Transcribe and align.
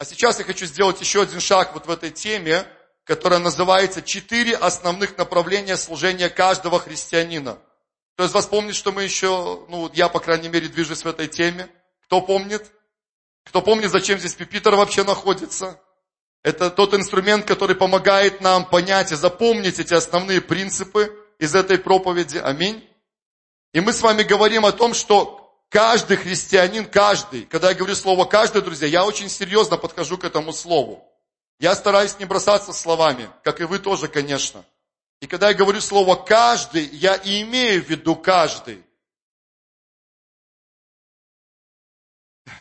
А 0.00 0.06
сейчас 0.06 0.38
я 0.38 0.46
хочу 0.46 0.64
сделать 0.64 0.98
еще 1.02 1.20
один 1.20 1.40
шаг 1.40 1.74
вот 1.74 1.86
в 1.86 1.90
этой 1.90 2.10
теме, 2.10 2.66
которая 3.04 3.38
называется 3.38 4.00
«Четыре 4.00 4.56
основных 4.56 5.18
направления 5.18 5.76
служения 5.76 6.30
каждого 6.30 6.80
христианина». 6.80 7.58
Кто 8.14 8.24
из 8.24 8.32
вас 8.32 8.46
помнит, 8.46 8.74
что 8.74 8.92
мы 8.92 9.02
еще, 9.02 9.66
ну, 9.68 9.90
я, 9.92 10.08
по 10.08 10.18
крайней 10.18 10.48
мере, 10.48 10.68
движусь 10.68 11.04
в 11.04 11.06
этой 11.06 11.28
теме? 11.28 11.68
Кто 12.06 12.22
помнит? 12.22 12.72
Кто 13.44 13.60
помнит, 13.60 13.90
зачем 13.90 14.18
здесь 14.18 14.32
пипитер 14.32 14.74
вообще 14.74 15.04
находится? 15.04 15.78
Это 16.42 16.70
тот 16.70 16.94
инструмент, 16.94 17.44
который 17.44 17.76
помогает 17.76 18.40
нам 18.40 18.64
понять 18.64 19.12
и 19.12 19.16
запомнить 19.16 19.78
эти 19.80 19.92
основные 19.92 20.40
принципы 20.40 21.14
из 21.38 21.54
этой 21.54 21.76
проповеди. 21.76 22.38
Аминь. 22.38 22.88
И 23.74 23.80
мы 23.80 23.92
с 23.92 24.00
вами 24.00 24.22
говорим 24.22 24.64
о 24.64 24.72
том, 24.72 24.94
что 24.94 25.39
каждый 25.70 26.18
христианин, 26.18 26.84
каждый, 26.84 27.46
когда 27.46 27.70
я 27.70 27.74
говорю 27.74 27.94
слово 27.94 28.26
каждый, 28.26 28.60
друзья, 28.60 28.86
я 28.86 29.06
очень 29.06 29.30
серьезно 29.30 29.78
подхожу 29.78 30.18
к 30.18 30.24
этому 30.24 30.52
слову. 30.52 31.02
Я 31.58 31.74
стараюсь 31.74 32.18
не 32.18 32.26
бросаться 32.26 32.72
словами, 32.72 33.30
как 33.42 33.60
и 33.60 33.64
вы 33.64 33.78
тоже, 33.78 34.08
конечно. 34.08 34.64
И 35.20 35.26
когда 35.26 35.48
я 35.48 35.54
говорю 35.54 35.80
слово 35.80 36.16
каждый, 36.16 36.86
я 36.86 37.14
и 37.14 37.42
имею 37.42 37.82
в 37.84 37.88
виду 37.88 38.16
каждый. 38.16 38.82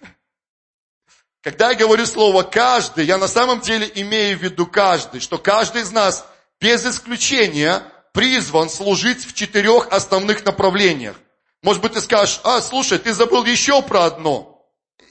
Когда 1.42 1.70
я 1.70 1.76
говорю 1.76 2.06
слово 2.06 2.44
«каждый», 2.44 3.06
я 3.06 3.18
на 3.18 3.30
самом 3.30 3.62
деле 3.62 3.90
имею 3.96 4.38
в 4.38 4.44
виду 4.44 4.68
каждый, 4.68 5.22
что 5.22 5.38
каждый 5.38 5.84
из 5.84 5.92
нас 5.92 6.26
без 6.60 6.86
исключения 6.86 7.82
призван 8.12 8.70
служить 8.70 9.26
в 9.26 9.34
четырех 9.34 9.88
основных 9.88 10.44
направлениях. 10.44 11.16
Может 11.62 11.82
быть, 11.82 11.94
ты 11.94 12.02
скажешь, 12.02 12.40
а, 12.44 12.62
слушай, 12.62 12.98
ты 12.98 13.14
забыл 13.14 13.44
еще 13.46 13.82
про 13.82 14.06
одно. 14.06 14.50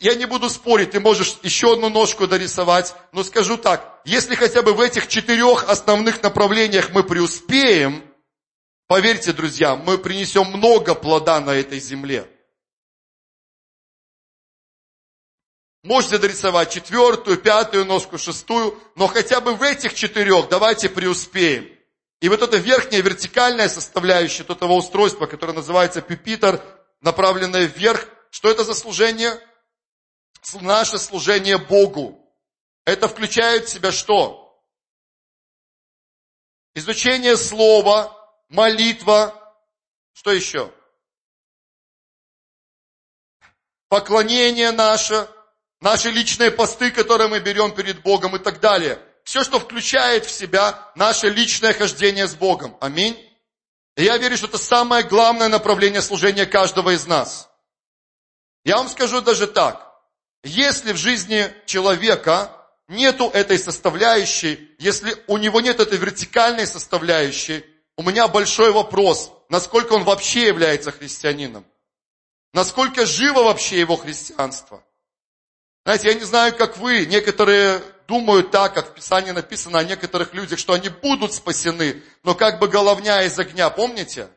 Я 0.01 0.15
не 0.15 0.27
буду 0.27 0.49
спорить, 0.49 0.93
ты 0.93 1.01
можешь 1.01 1.39
еще 1.43 1.73
одну 1.73 1.89
ножку 1.89 2.27
дорисовать, 2.27 2.95
но 3.13 3.25
скажу 3.25 3.57
так, 3.57 4.01
если 4.05 4.35
хотя 4.35 4.63
бы 4.63 4.73
в 4.73 4.81
этих 4.81 5.09
четырех 5.09 5.69
основных 5.69 6.23
направлениях 6.23 6.91
мы 6.91 7.03
преуспеем, 7.03 8.05
поверьте, 8.87 9.33
друзья, 9.33 9.75
мы 9.77 9.99
принесем 9.99 10.47
много 10.47 10.95
плода 10.95 11.41
на 11.41 11.51
этой 11.51 11.81
земле. 11.81 12.29
Можете 15.83 16.19
дорисовать 16.19 16.71
четвертую, 16.71 17.39
пятую 17.39 17.85
ножку, 17.85 18.19
шестую, 18.19 18.79
но 18.95 19.07
хотя 19.07 19.41
бы 19.41 19.55
в 19.55 19.63
этих 19.63 19.95
четырех 19.95 20.49
давайте 20.49 20.89
преуспеем. 20.89 21.78
И 22.21 22.29
вот 22.29 22.43
эта 22.43 22.57
верхняя 22.57 23.01
вертикальная 23.01 23.69
составляющая 23.69 24.43
вот 24.43 24.57
этого 24.57 24.73
устройства, 24.73 25.27
которое 25.27 25.53
называется 25.53 26.03
пюпитер, 26.03 26.63
направленное 27.01 27.67
вверх, 27.67 28.09
что 28.31 28.51
это 28.51 28.65
за 28.65 28.75
служение? 28.75 29.39
Наше 30.61 30.99
служение 30.99 31.59
Богу. 31.59 32.19
Это 32.85 33.07
включает 33.07 33.67
в 33.67 33.69
себя 33.69 33.93
что? 33.93 34.45
Изучение 36.75 37.37
слова, 37.37 38.17
молитва, 38.49 39.35
что 40.13 40.33
еще? 40.33 40.73
Поклонение 43.89 44.71
наше, 44.73 45.29
наши 45.81 46.11
личные 46.11 46.51
посты, 46.51 46.91
которые 46.91 47.29
мы 47.29 47.41
берем 47.41 47.75
перед 47.75 48.03
Богом 48.03 48.37
и 48.37 48.39
так 48.39 48.61
далее. 48.61 49.01
Все, 49.29 49.45
что 49.45 49.61
включает 49.61 50.25
в 50.25 50.31
себя 50.31 50.91
наше 50.95 51.29
личное 51.29 51.75
хождение 51.75 52.27
с 52.27 52.35
Богом. 52.35 52.79
Аминь. 52.81 53.15
И 53.95 54.05
я 54.05 54.17
верю, 54.17 54.39
что 54.39 54.47
это 54.47 54.57
самое 54.57 55.05
главное 55.05 55.49
направление 55.49 56.01
служения 56.01 56.47
каждого 56.47 56.95
из 56.95 57.07
нас. 57.07 57.51
Я 58.65 58.79
вам 58.79 58.89
скажу 58.89 59.21
даже 59.21 59.47
так. 59.47 59.87
Если 60.45 60.93
в 60.93 60.97
жизни 60.97 61.53
человека 61.67 62.51
нету 62.89 63.29
этой 63.29 63.59
составляющей, 63.59 64.75
если 64.79 65.15
у 65.27 65.37
него 65.37 65.61
нет 65.61 65.79
этой 65.79 65.99
вертикальной 65.99 66.67
составляющей, 66.67 67.67
у 67.99 68.03
меня 68.03 68.29
большой 68.29 68.73
вопрос, 68.73 69.31
насколько 69.51 69.93
он 69.93 70.05
вообще 70.05 70.47
является 70.47 70.91
христианином. 70.91 71.67
Насколько 72.55 73.05
живо 73.05 73.43
вообще 73.43 73.79
его 73.79 73.97
христианство. 73.97 74.83
Знаете, 75.85 76.09
я 76.09 76.15
не 76.15 76.25
знаю, 76.25 76.57
как 76.57 76.79
вы, 76.79 77.05
некоторые 77.05 77.83
думают 78.09 78.51
так, 78.51 78.73
как 78.73 78.89
в 78.91 78.95
Писании 78.95 79.33
написано 79.33 79.79
о 79.79 79.85
некоторых 79.85 80.33
людях, 80.33 80.59
что 80.59 80.73
они 80.73 80.89
будут 80.89 81.35
спасены, 81.35 82.03
но 82.25 82.35
как 82.35 82.59
бы 82.59 82.67
головня 82.67 83.23
из 83.23 83.39
огня, 83.39 83.69
помните? 83.69 84.31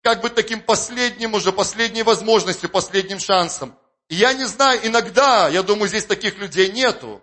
Как 0.00 0.20
бы 0.20 0.30
таким 0.30 0.60
последним 0.60 1.34
уже, 1.34 1.50
последней 1.50 2.04
возможностью, 2.04 2.70
последним 2.70 3.18
шансом. 3.18 3.76
И 4.08 4.14
я 4.14 4.32
не 4.32 4.44
знаю, 4.44 4.80
иногда, 4.86 5.48
я 5.48 5.64
думаю, 5.64 5.88
здесь 5.88 6.04
таких 6.06 6.38
людей 6.38 6.70
нету, 6.70 7.20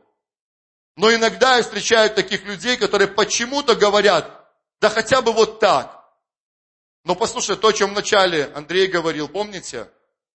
но 0.97 1.13
иногда 1.13 1.55
я 1.55 1.63
встречаю 1.63 2.09
таких 2.09 2.43
людей, 2.43 2.75
которые 2.75 3.07
почему-то 3.07 3.75
говорят, 3.75 4.29
да 4.81 4.89
хотя 4.89 5.21
бы 5.21 5.31
вот 5.31 5.61
так. 5.61 6.03
Но 7.05 7.15
послушай, 7.15 7.55
то, 7.55 7.69
о 7.69 7.73
чем 7.73 7.91
вначале 7.91 8.51
Андрей 8.55 8.88
говорил, 8.88 9.29
помните? 9.29 9.89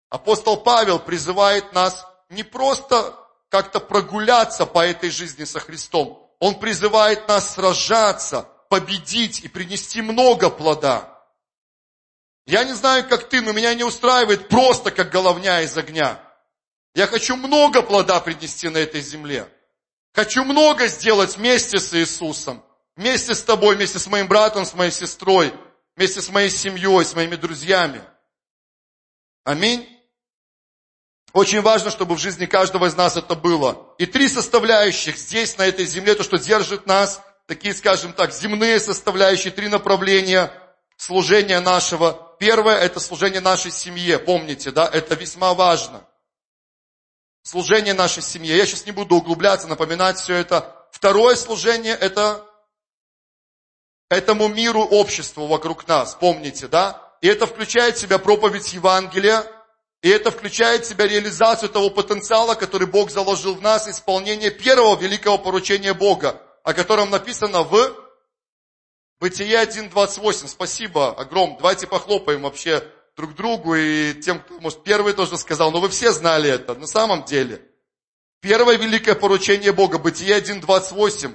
Апостол 0.09 0.57
Павел 0.57 0.99
призывает 0.99 1.75
нас 1.75 2.07
не 2.31 2.43
просто 2.43 3.26
как-то 3.57 3.81
прогуляться 3.81 4.67
по 4.67 4.87
этой 4.87 5.09
жизни 5.09 5.45
со 5.45 5.61
Христом. 5.61 6.31
Он 6.41 6.61
призывает 6.61 7.27
нас 7.27 7.55
сражаться, 7.55 8.47
победить 8.69 9.41
и 9.41 9.49
принести 9.49 10.03
много 10.03 10.51
плода. 10.51 11.11
Я 12.47 12.65
не 12.65 12.75
знаю, 12.75 13.09
как 13.09 13.31
ты, 13.31 13.41
но 13.41 13.53
меня 13.53 13.73
не 13.73 13.83
устраивает 13.83 14.49
просто 14.51 14.91
как 14.91 15.11
головня 15.11 15.63
из 15.63 15.75
огня. 15.79 16.21
Я 16.95 17.07
хочу 17.07 17.35
много 17.35 17.81
плода 17.81 18.21
принести 18.21 18.69
на 18.69 18.77
этой 18.77 19.01
земле. 19.01 19.49
Хочу 20.13 20.45
много 20.45 20.87
сделать 20.87 21.39
вместе 21.39 21.79
с 21.79 21.95
Иисусом. 21.95 22.63
Вместе 22.95 23.35
с 23.35 23.43
тобой, 23.43 23.77
вместе 23.77 23.99
с 23.99 24.07
моим 24.07 24.29
братом, 24.29 24.67
с 24.67 24.75
моей 24.75 24.91
сестрой, 24.91 25.55
вместе 25.97 26.21
с 26.21 26.29
моей 26.29 26.51
семьей, 26.51 27.07
с 27.07 27.15
моими 27.15 27.37
друзьями. 27.37 28.03
Аминь. 29.45 29.96
Очень 31.37 31.61
важно, 31.61 31.91
чтобы 31.91 32.15
в 32.15 32.19
жизни 32.19 32.47
каждого 32.47 32.87
из 32.87 32.97
нас 32.97 33.19
это 33.19 33.35
было. 33.35 33.95
И 33.99 34.07
три 34.07 34.27
составляющих 34.27 35.19
здесь, 35.19 35.59
на 35.59 35.67
этой 35.67 35.85
земле, 35.85 36.15
то, 36.15 36.23
что 36.23 36.39
держит 36.39 36.87
нас, 36.87 37.21
такие, 37.47 37.75
скажем 37.75 38.15
так, 38.15 38.33
земные 38.33 38.81
составляющие, 38.81 39.53
три 39.53 39.69
направления 39.69 40.51
служения 40.97 41.61
нашего. 41.61 42.35
Первое– 42.39 42.77
это 42.81 43.01
служение 43.01 43.43
нашей 43.43 43.71
семье, 43.71 44.19
помните, 44.19 44.71
да, 44.71 44.89
это 44.91 45.15
весьма 45.15 45.53
важно. 45.53 46.09
Служение 47.43 47.93
нашей 47.93 48.23
семье. 48.23 48.57
Я 48.57 48.65
сейчас 48.65 48.87
не 48.87 48.93
буду 48.93 49.17
углубляться, 49.17 49.69
напоминать 49.69 50.19
все 50.19 50.37
это. 50.37 50.87
Второе 50.91 51.37
служение– 51.37 51.95
это 52.01 52.47
этому 54.09 54.49
миру, 54.49 54.81
обществу 54.81 55.47
вокруг 55.47 55.87
нас, 55.87 56.15
помните, 56.15 56.67
да? 56.67 57.03
И 57.21 57.29
это 57.29 57.47
включает 57.47 57.99
в 57.99 58.01
себя 58.01 58.17
проповедь 58.17 58.73
Евангелия, 58.73 59.45
и 60.03 60.09
это 60.09 60.31
включает 60.31 60.85
в 60.85 60.89
себя 60.89 61.07
реализацию 61.07 61.69
того 61.69 61.91
потенциала, 61.91 62.55
который 62.55 62.87
Бог 62.87 63.11
заложил 63.11 63.55
в 63.55 63.63
нас, 63.63 63.89
исполнение 63.89 64.51
первого 64.51 64.97
великого 64.97 65.39
поручения 65.39 65.95
Бога, 65.95 66.41
о 66.63 66.75
котором 66.75 67.11
написано 67.11 67.63
в 67.63 67.97
Бытие 69.19 69.63
1.28. 69.63 70.49
Спасибо 70.49 71.15
огромное. 71.15 71.57
Давайте 71.57 71.87
похлопаем 71.87 72.43
вообще 72.43 72.87
друг 73.17 73.35
другу 73.35 73.75
и 73.75 74.13
тем, 74.21 74.41
кто, 74.41 74.61
может, 74.61 74.85
первый 74.85 75.15
тоже 75.15 75.39
сказал, 75.39 75.71
но 75.73 75.81
вы 75.81 75.89
все 75.89 76.13
знали 76.13 76.51
это 76.51 76.75
на 76.75 76.87
самом 76.87 77.25
деле. 77.25 77.63
Первое 78.43 78.77
великое 78.77 79.15
поручение 79.15 79.73
Бога, 79.73 79.99
Бытие 79.99 80.39
1.28, 80.39 81.35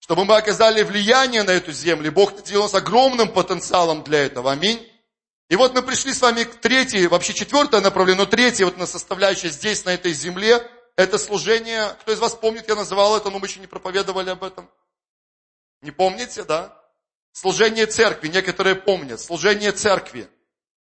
чтобы 0.00 0.24
мы 0.24 0.36
оказали 0.36 0.82
влияние 0.82 1.44
на 1.44 1.52
эту 1.52 1.70
землю. 1.72 2.10
Бог 2.10 2.34
наделил 2.34 2.62
нас 2.62 2.74
огромным 2.74 3.28
потенциалом 3.28 4.02
для 4.02 4.18
этого. 4.26 4.50
Аминь. 4.50 4.84
И 5.50 5.56
вот 5.56 5.74
мы 5.74 5.82
пришли 5.82 6.14
с 6.14 6.22
вами 6.22 6.44
к 6.44 6.60
третьей, 6.60 7.08
вообще 7.08 7.34
четвертое 7.34 7.80
направление, 7.80 8.24
но 8.24 8.30
третье 8.30 8.64
вот 8.64 8.78
на 8.78 8.86
составляющая 8.86 9.48
здесь, 9.48 9.84
на 9.84 9.90
этой 9.90 10.12
земле, 10.12 10.64
это 10.94 11.18
служение, 11.18 11.96
кто 12.00 12.12
из 12.12 12.20
вас 12.20 12.36
помнит, 12.36 12.68
я 12.68 12.76
называл 12.76 13.16
это, 13.16 13.30
но 13.30 13.40
мы 13.40 13.48
еще 13.48 13.58
не 13.58 13.66
проповедовали 13.66 14.30
об 14.30 14.44
этом. 14.44 14.70
Не 15.82 15.90
помните, 15.90 16.44
да? 16.44 16.80
Служение 17.32 17.86
церкви, 17.86 18.28
некоторые 18.28 18.76
помнят, 18.76 19.20
служение 19.20 19.72
церкви. 19.72 20.30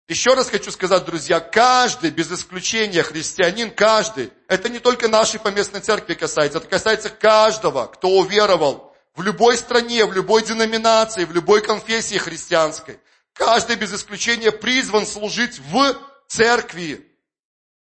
Еще 0.07 0.33
раз 0.33 0.49
хочу 0.49 0.71
сказать, 0.71 1.05
друзья, 1.05 1.39
каждый, 1.39 2.09
без 2.09 2.31
исключения 2.31 3.03
христианин, 3.03 3.69
каждый, 3.69 4.33
это 4.47 4.69
не 4.69 4.79
только 4.79 5.07
нашей 5.07 5.39
поместной 5.39 5.81
церкви 5.81 6.15
касается, 6.15 6.57
это 6.57 6.67
касается 6.67 7.09
каждого, 7.11 7.85
кто 7.85 8.09
уверовал 8.09 8.95
в 9.13 9.21
любой 9.21 9.55
стране, 9.55 10.03
в 10.07 10.13
любой 10.13 10.43
деноминации, 10.43 11.25
в 11.25 11.31
любой 11.31 11.61
конфессии 11.61 12.17
христианской. 12.17 12.99
Каждый 13.37 13.75
без 13.75 13.93
исключения 13.93 14.51
призван 14.51 15.05
служить 15.05 15.59
в 15.59 15.95
церкви. 16.27 17.07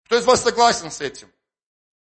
Кто 0.05 0.17
из 0.17 0.25
вас 0.25 0.43
согласен 0.43 0.91
с 0.91 1.00
этим? 1.00 1.31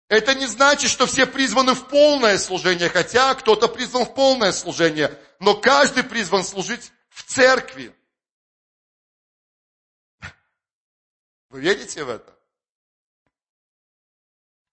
Это 0.09 0.35
не 0.35 0.45
значит, 0.45 0.91
что 0.91 1.05
все 1.05 1.25
призваны 1.25 1.73
в 1.73 1.87
полное 1.87 2.37
служение, 2.37 2.89
хотя 2.89 3.33
кто-то 3.35 3.69
призван 3.69 4.05
в 4.05 4.13
полное 4.13 4.51
служение, 4.51 5.17
но 5.39 5.55
каждый 5.55 6.03
призван 6.03 6.43
служить 6.43 6.91
в 7.09 7.23
церкви. 7.23 7.95
Вы 11.49 11.61
верите 11.61 12.03
в 12.03 12.09
это? 12.09 12.37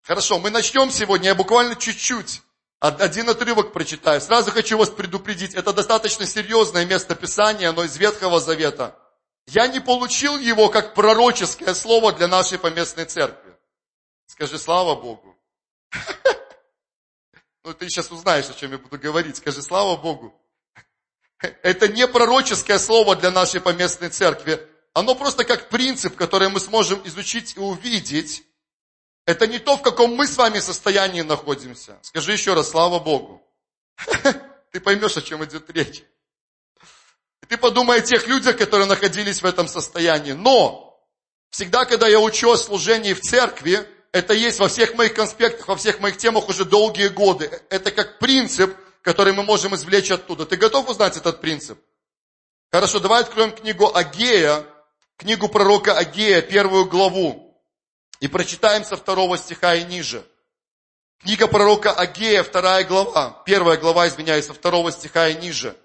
Хорошо, 0.03 0.41
мы 0.41 0.51
начнем 0.51 0.91
сегодня, 0.91 1.29
я 1.29 1.35
буквально 1.37 1.77
чуть-чуть. 1.77 2.43
Один 2.81 3.29
отрывок 3.29 3.73
прочитаю. 3.73 4.21
Сразу 4.21 4.53
хочу 4.53 4.79
вас 4.79 4.91
предупредить, 4.91 5.55
это 5.55 5.73
достаточно 5.73 6.27
серьезное 6.27 6.85
место 6.85 7.17
Писания, 7.17 7.73
но 7.73 7.85
из 7.85 7.97
Ветхого 7.97 8.39
Завета. 8.39 8.97
Я 9.49 9.67
не 9.67 9.81
получил 9.81 10.39
его 10.39 10.69
как 10.69 10.95
пророческое 10.95 11.75
слово 11.75 12.13
для 12.13 12.29
нашей 12.29 12.59
поместной 12.59 13.07
церкви. 13.07 13.57
Скажи, 14.27 14.59
слава 14.59 14.95
Богу. 14.95 15.37
Ну, 17.65 17.75
ты 17.75 17.91
сейчас 17.91 18.11
узнаешь, 18.11 18.49
о 18.49 18.55
чем 18.55 18.73
я 18.73 18.79
буду 18.79 18.99
говорить. 18.99 19.37
Скажи, 19.37 19.61
слава 19.61 19.95
Богу. 20.01 20.35
Это 21.63 21.87
не 21.87 22.07
пророческое 22.09 22.79
слово 22.79 23.15
для 23.15 23.31
нашей 23.31 23.61
поместной 23.61 24.09
церкви. 24.09 24.67
Оно 24.95 25.15
просто 25.15 25.45
как 25.45 25.69
принцип, 25.69 26.17
который 26.17 26.49
мы 26.49 26.61
сможем 26.61 27.07
изучить 27.07 27.57
и 27.57 27.61
увидеть. 27.61 28.43
Это 29.29 29.47
не 29.47 29.59
то, 29.59 29.77
в 29.77 29.83
каком 29.83 30.15
мы 30.15 30.27
с 30.27 30.39
вами 30.39 30.59
состоянии 30.59 31.21
находимся. 31.21 31.99
Скажи 32.01 32.33
еще 32.33 32.55
раз, 32.55 32.71
слава 32.71 32.99
Богу. 32.99 33.47
Ты 34.73 34.81
поймешь, 34.81 35.19
о 35.19 35.21
чем 35.21 35.45
идет 35.45 35.69
речь. 35.69 36.03
Ты 37.47 37.59
подумай 37.59 37.99
о 37.99 38.01
тех 38.01 38.27
людях, 38.27 38.57
которые 38.57 38.87
находились 38.87 39.43
в 39.43 39.45
этом 39.45 39.69
состоянии. 39.69 40.33
Но 40.33 40.99
всегда, 41.51 41.85
когда 41.85 42.09
я 42.09 42.21
учу 42.21 42.51
о 42.51 42.57
служении 42.57 43.13
в 43.13 43.21
церкви, 43.21 43.87
это 44.13 44.33
есть 44.33 44.61
во 44.61 44.69
всех 44.69 44.95
моих 44.95 45.13
конспектах, 45.13 45.69
во 45.69 45.77
всех 45.77 46.01
моих 46.01 46.17
темах 46.17 46.49
уже 46.49 46.65
долгие 46.65 47.09
годы. 47.09 47.51
Это 47.69 47.91
как 47.91 48.19
принцип, 48.19 48.75
который 49.03 49.35
мы 49.35 49.43
можем 49.43 49.75
извлечь 49.75 50.11
оттуда. 50.11 50.47
Ты 50.47 50.57
готов 50.57 50.89
узнать 50.89 51.19
этот 51.19 51.43
принцип? 51.43 51.79
Хорошо, 52.73 52.99
давай 52.99 53.21
откроем 53.25 53.53
книгу 53.53 53.95
Агея, 53.95 54.65
книгу 55.19 55.51
пророка 55.51 55.99
Агея, 55.99 56.41
первую 56.41 56.87
главу, 56.87 57.48
и 58.21 58.29
прочитаем 58.29 58.85
со 58.85 58.97
второго 58.97 59.37
стиха 59.39 59.75
и 59.75 59.85
ниже. 59.85 60.27
Книга 61.21 61.49
пророка 61.49 61.93
Агея, 61.93 62.43
вторая 62.43 62.85
глава, 62.85 63.43
первая 63.45 63.77
глава, 63.77 64.09
извиняюсь, 64.09 64.47
со 64.47 64.55
второго 64.55 64.93
стиха 64.93 65.29
и 65.29 65.37
ниже. 65.37 65.77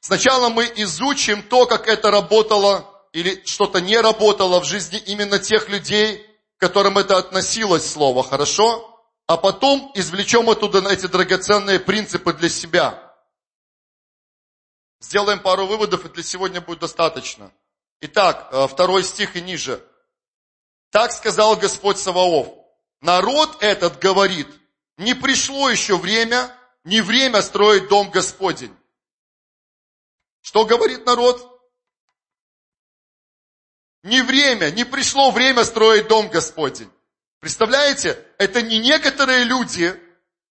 Сначала 0.00 0.48
мы 0.48 0.64
изучим 0.76 1.42
то, 1.42 1.66
как 1.66 1.88
это 1.88 2.10
работало 2.10 2.86
или 3.12 3.42
что-то 3.44 3.80
не 3.80 3.98
работало 3.98 4.60
в 4.60 4.64
жизни 4.64 4.98
именно 4.98 5.38
тех 5.38 5.68
людей, 5.68 6.24
к 6.56 6.60
которым 6.60 6.98
это 6.98 7.18
относилось 7.18 7.90
слово, 7.90 8.22
хорошо? 8.22 8.86
А 9.26 9.36
потом 9.36 9.92
извлечем 9.94 10.48
оттуда 10.48 10.80
эти 10.90 11.06
драгоценные 11.06 11.80
принципы 11.80 12.32
для 12.32 12.48
себя. 12.48 13.12
Сделаем 15.00 15.40
пару 15.40 15.66
выводов, 15.66 16.04
и 16.04 16.08
для 16.08 16.22
сегодня 16.22 16.60
будет 16.60 16.80
достаточно. 16.80 17.52
Итак, 18.00 18.48
э, 18.50 18.66
второй 18.66 19.02
стих 19.02 19.36
и 19.36 19.40
ниже. 19.40 19.84
Так 20.90 21.12
сказал 21.12 21.56
Господь 21.56 21.98
Саваоф. 21.98 22.48
Народ 23.00 23.62
этот 23.62 23.98
говорит, 23.98 24.48
не 24.98 25.14
пришло 25.14 25.70
еще 25.70 25.96
время, 25.96 26.54
не 26.84 27.00
время 27.00 27.40
строить 27.42 27.88
дом 27.88 28.10
Господень. 28.10 28.76
Что 30.42 30.64
говорит 30.64 31.06
народ? 31.06 31.46
Не 34.02 34.22
время, 34.22 34.70
не 34.70 34.84
пришло 34.84 35.30
время 35.30 35.64
строить 35.64 36.08
дом 36.08 36.28
Господень. 36.28 36.90
Представляете, 37.38 38.22
это 38.38 38.60
не 38.60 38.78
некоторые 38.78 39.44
люди, 39.44 39.98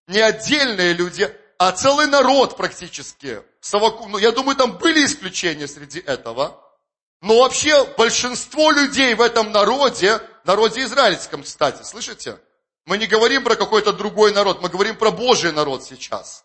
не 0.08 0.20
отдельные 0.20 0.94
люди, 0.94 1.32
а 1.58 1.72
целый 1.72 2.08
народ 2.08 2.58
практически. 2.58 3.44
Ну, 3.74 4.18
я 4.18 4.32
думаю, 4.32 4.56
там 4.56 4.78
были 4.78 5.06
исключения 5.06 5.68
среди 5.68 6.00
этого. 6.00 6.64
Но 7.22 7.40
вообще 7.40 7.84
большинство 7.98 8.72
людей 8.72 9.14
в 9.14 9.22
этом 9.22 9.52
народе, 9.52 10.22
народе 10.46 10.84
израильском, 10.84 11.44
кстати, 11.44 11.84
слышите? 11.84 12.40
Мы 12.86 12.98
не 12.98 13.08
говорим 13.08 13.44
про 13.44 13.56
какой-то 13.56 13.94
другой 13.94 14.34
народ, 14.34 14.62
мы 14.62 14.70
говорим 14.70 14.96
про 14.96 15.12
Божий 15.12 15.52
народ 15.52 15.84
сейчас. 15.84 16.44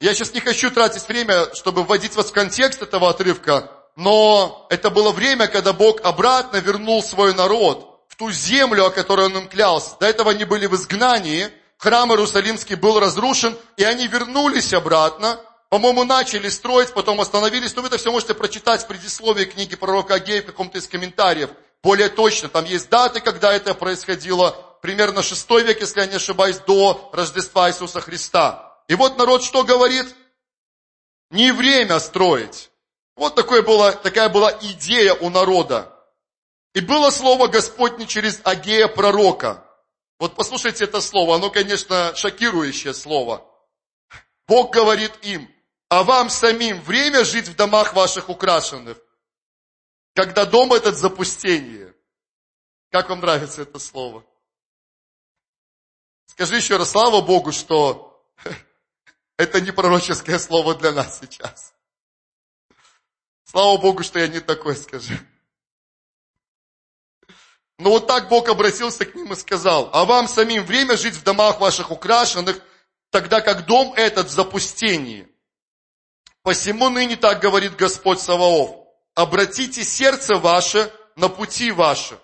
Я 0.00 0.14
сейчас 0.14 0.32
не 0.32 0.40
хочу 0.40 0.70
тратить 0.70 1.06
время, 1.06 1.54
чтобы 1.54 1.84
вводить 1.84 2.16
вас 2.16 2.26
в 2.26 2.32
контекст 2.32 2.80
этого 2.80 3.10
отрывка, 3.10 3.70
но 3.96 4.66
это 4.70 4.88
было 4.88 5.12
время, 5.12 5.46
когда 5.46 5.72
Бог 5.72 6.00
обратно 6.02 6.56
вернул 6.56 7.02
свой 7.02 7.34
народ 7.34 8.06
в 8.08 8.16
ту 8.16 8.30
землю, 8.30 8.86
о 8.86 8.90
которой 8.90 9.26
Он 9.26 9.36
им 9.36 9.48
клялся. 9.48 9.96
До 10.00 10.06
этого 10.06 10.30
они 10.30 10.44
были 10.44 10.66
в 10.66 10.74
изгнании, 10.74 11.50
храм 11.76 12.10
Иерусалимский 12.10 12.76
был 12.76 12.98
разрушен, 12.98 13.58
и 13.76 13.84
они 13.84 14.06
вернулись 14.06 14.72
обратно, 14.72 15.38
по-моему, 15.70 16.02
начали 16.02 16.48
строить, 16.48 16.92
потом 16.92 17.20
остановились. 17.20 17.76
Но 17.76 17.82
вы 17.82 17.88
это 17.88 17.96
все 17.96 18.10
можете 18.10 18.34
прочитать 18.34 18.82
в 18.82 18.88
предисловии 18.88 19.44
книги 19.44 19.76
пророка 19.76 20.14
Агея 20.14 20.42
в 20.42 20.46
каком-то 20.46 20.78
из 20.78 20.88
комментариев. 20.88 21.50
Более 21.82 22.08
точно, 22.08 22.48
там 22.48 22.64
есть 22.64 22.88
даты, 22.90 23.20
когда 23.20 23.52
это 23.52 23.74
происходило. 23.74 24.50
Примерно 24.82 25.22
6 25.22 25.50
век, 25.62 25.80
если 25.80 26.00
я 26.00 26.06
не 26.06 26.16
ошибаюсь, 26.16 26.58
до 26.58 27.10
Рождества 27.12 27.70
Иисуса 27.70 28.00
Христа. 28.00 28.78
И 28.88 28.94
вот 28.94 29.18
народ 29.18 29.42
что 29.42 29.64
говорит? 29.64 30.06
Не 31.30 31.52
время 31.52 31.98
строить. 32.00 32.70
Вот 33.16 33.34
такое 33.34 33.62
было, 33.62 33.92
такая 33.92 34.28
была 34.28 34.50
идея 34.60 35.14
у 35.14 35.30
народа. 35.30 35.94
И 36.74 36.80
было 36.80 37.10
слово 37.10 37.48
Господне 37.48 38.06
через 38.06 38.40
Агея 38.44 38.88
пророка. 38.88 39.64
Вот 40.18 40.34
послушайте 40.34 40.84
это 40.84 41.00
слово, 41.00 41.36
оно, 41.36 41.50
конечно, 41.50 42.14
шокирующее 42.14 42.94
слово. 42.94 43.46
Бог 44.46 44.72
говорит 44.72 45.12
им, 45.22 45.48
а 45.88 46.02
вам 46.02 46.30
самим 46.30 46.80
время 46.82 47.24
жить 47.24 47.48
в 47.48 47.56
домах 47.56 47.94
ваших 47.94 48.28
украшенных, 48.28 48.98
когда 50.20 50.44
дом 50.44 50.70
этот 50.74 50.98
запустение. 50.98 51.94
Как 52.90 53.08
вам 53.08 53.20
нравится 53.20 53.62
это 53.62 53.78
слово? 53.78 54.22
Скажи 56.26 56.56
еще 56.56 56.76
раз, 56.76 56.90
слава 56.90 57.22
Богу, 57.22 57.52
что 57.52 58.22
это 59.38 59.62
не 59.62 59.70
пророческое 59.70 60.38
слово 60.38 60.74
для 60.74 60.92
нас 60.92 61.20
сейчас. 61.20 61.72
Слава 63.44 63.78
Богу, 63.78 64.02
что 64.02 64.18
я 64.18 64.28
не 64.28 64.40
такой, 64.40 64.76
скажи. 64.76 65.18
Но 67.78 67.88
вот 67.88 68.06
так 68.06 68.28
Бог 68.28 68.50
обратился 68.50 69.06
к 69.06 69.14
ним 69.14 69.32
и 69.32 69.36
сказал, 69.36 69.88
а 69.94 70.04
вам 70.04 70.28
самим 70.28 70.66
время 70.66 70.98
жить 70.98 71.14
в 71.14 71.22
домах 71.22 71.60
ваших 71.60 71.90
украшенных, 71.90 72.60
тогда 73.08 73.40
как 73.40 73.64
дом 73.64 73.94
этот 73.94 74.26
в 74.26 74.30
запустении. 74.30 75.26
Посему 76.42 76.90
ныне 76.90 77.16
так 77.16 77.40
говорит 77.40 77.74
Господь 77.76 78.20
Саваоф, 78.20 78.79
обратите 79.14 79.84
сердце 79.84 80.36
ваше 80.36 80.92
на 81.16 81.28
пути 81.28 81.70
ваши. 81.70 82.18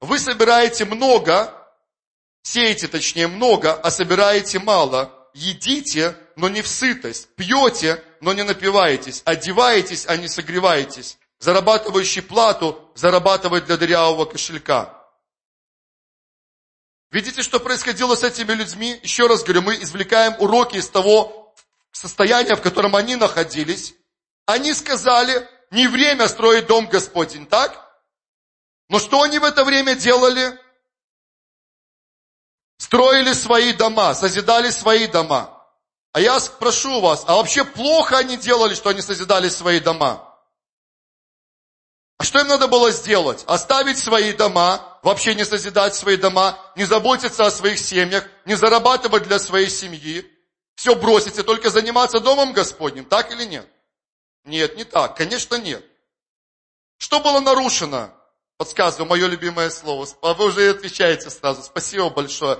Вы 0.00 0.18
собираете 0.18 0.84
много, 0.84 1.52
сеете 2.42 2.88
точнее 2.88 3.26
много, 3.26 3.74
а 3.74 3.90
собираете 3.90 4.58
мало. 4.58 5.12
Едите, 5.34 6.16
но 6.36 6.48
не 6.48 6.62
в 6.62 6.68
сытость. 6.68 7.28
Пьете, 7.34 8.02
но 8.20 8.32
не 8.32 8.42
напиваетесь. 8.42 9.22
Одеваетесь, 9.24 10.06
а 10.06 10.16
не 10.16 10.28
согреваетесь. 10.28 11.18
Зарабатывающий 11.38 12.22
плату 12.22 12.90
зарабатывает 12.94 13.66
для 13.66 13.76
дырявого 13.76 14.24
кошелька. 14.24 14.96
Видите, 17.10 17.42
что 17.42 17.60
происходило 17.60 18.14
с 18.14 18.22
этими 18.22 18.52
людьми? 18.52 18.98
Еще 19.02 19.26
раз 19.26 19.42
говорю, 19.42 19.62
мы 19.62 19.76
извлекаем 19.76 20.34
уроки 20.38 20.76
из 20.76 20.88
того 20.88 21.54
состояния, 21.92 22.56
в 22.56 22.62
котором 22.62 22.96
они 22.96 23.16
находились. 23.16 23.94
Они 24.46 24.72
сказали, 24.74 25.48
не 25.72 25.88
время 25.88 26.28
строить 26.28 26.66
дом 26.66 26.86
Господень, 26.86 27.46
так? 27.46 27.84
Но 28.88 29.00
что 29.00 29.22
они 29.22 29.40
в 29.40 29.44
это 29.44 29.64
время 29.64 29.96
делали? 29.96 30.56
Строили 32.78 33.32
свои 33.32 33.72
дома, 33.72 34.14
созидали 34.14 34.70
свои 34.70 35.08
дома. 35.08 35.52
А 36.12 36.20
я 36.20 36.38
спрошу 36.38 37.00
вас, 37.00 37.24
а 37.26 37.34
вообще 37.34 37.64
плохо 37.64 38.18
они 38.18 38.36
делали, 38.36 38.74
что 38.74 38.90
они 38.90 39.02
созидали 39.02 39.48
свои 39.48 39.80
дома? 39.80 40.22
А 42.18 42.24
что 42.24 42.38
им 42.40 42.46
надо 42.46 42.68
было 42.68 42.90
сделать? 42.92 43.44
Оставить 43.46 43.98
свои 43.98 44.32
дома, 44.32 44.98
вообще 45.02 45.34
не 45.34 45.44
созидать 45.44 45.94
свои 45.94 46.16
дома, 46.16 46.58
не 46.76 46.84
заботиться 46.84 47.44
о 47.44 47.50
своих 47.50 47.78
семьях, 47.78 48.26
не 48.46 48.54
зарабатывать 48.54 49.24
для 49.24 49.38
своей 49.38 49.68
семьи, 49.68 50.24
все 50.76 50.94
бросить 50.94 51.38
и 51.38 51.42
только 51.42 51.68
заниматься 51.68 52.20
домом 52.20 52.52
Господним, 52.52 53.04
так 53.04 53.30
или 53.32 53.44
нет? 53.44 53.68
Нет, 54.46 54.76
не 54.76 54.84
так, 54.84 55.16
конечно 55.16 55.56
нет. 55.56 55.84
Что 56.98 57.20
было 57.20 57.40
нарушено? 57.40 58.14
Подсказываю, 58.56 59.08
мое 59.08 59.26
любимое 59.26 59.68
слово. 59.70 60.06
А 60.22 60.34
вы 60.34 60.46
уже 60.46 60.70
отвечаете 60.70 61.28
сразу. 61.30 61.62
Спасибо 61.62 62.08
большое. 62.08 62.58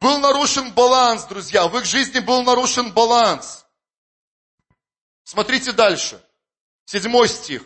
Был 0.00 0.18
нарушен 0.18 0.72
баланс, 0.72 1.24
друзья. 1.24 1.68
В 1.68 1.76
их 1.78 1.84
жизни 1.84 2.20
был 2.20 2.42
нарушен 2.42 2.90
баланс. 2.90 3.66
Смотрите 5.24 5.72
дальше. 5.72 6.20
Седьмой 6.86 7.28
стих. 7.28 7.62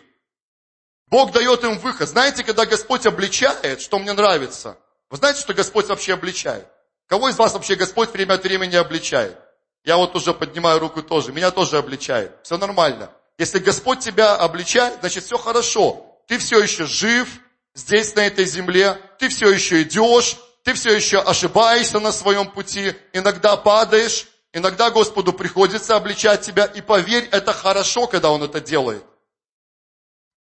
Бог 1.07 1.31
дает 1.31 1.63
им 1.63 1.79
выход. 1.79 2.09
Знаете, 2.09 2.43
когда 2.43 2.65
Господь 2.65 3.05
обличает, 3.05 3.81
что 3.81 3.99
мне 3.99 4.13
нравится? 4.13 4.77
Вы 5.09 5.17
знаете, 5.17 5.39
что 5.39 5.53
Господь 5.53 5.87
вообще 5.87 6.13
обличает? 6.13 6.67
Кого 7.07 7.29
из 7.29 7.37
вас 7.37 7.53
вообще 7.53 7.75
Господь 7.75 8.11
время 8.11 8.33
от 8.33 8.43
времени 8.43 8.75
обличает? 8.75 9.37
Я 9.83 9.97
вот 9.97 10.15
уже 10.15 10.33
поднимаю 10.33 10.79
руку 10.79 11.01
тоже. 11.01 11.31
Меня 11.31 11.51
тоже 11.51 11.77
обличает. 11.77 12.37
Все 12.43 12.57
нормально. 12.57 13.11
Если 13.41 13.57
Господь 13.57 14.01
тебя 14.01 14.35
обличает, 14.35 14.99
значит 14.99 15.23
все 15.23 15.35
хорошо. 15.35 16.05
Ты 16.27 16.37
все 16.37 16.59
еще 16.59 16.85
жив, 16.85 17.27
здесь, 17.73 18.13
на 18.13 18.27
этой 18.27 18.45
земле, 18.45 19.01
ты 19.17 19.29
все 19.29 19.49
еще 19.49 19.81
идешь, 19.81 20.37
ты 20.63 20.75
все 20.75 20.95
еще 20.95 21.17
ошибаешься 21.17 21.99
на 21.99 22.11
своем 22.11 22.51
пути, 22.51 22.93
иногда 23.13 23.57
падаешь, 23.57 24.27
иногда 24.53 24.91
Господу 24.91 25.33
приходится 25.33 25.95
обличать 25.95 26.41
тебя, 26.43 26.65
и 26.65 26.81
поверь, 26.81 27.27
это 27.31 27.51
хорошо, 27.51 28.05
когда 28.05 28.29
Он 28.29 28.43
это 28.43 28.61
делает. 28.61 29.03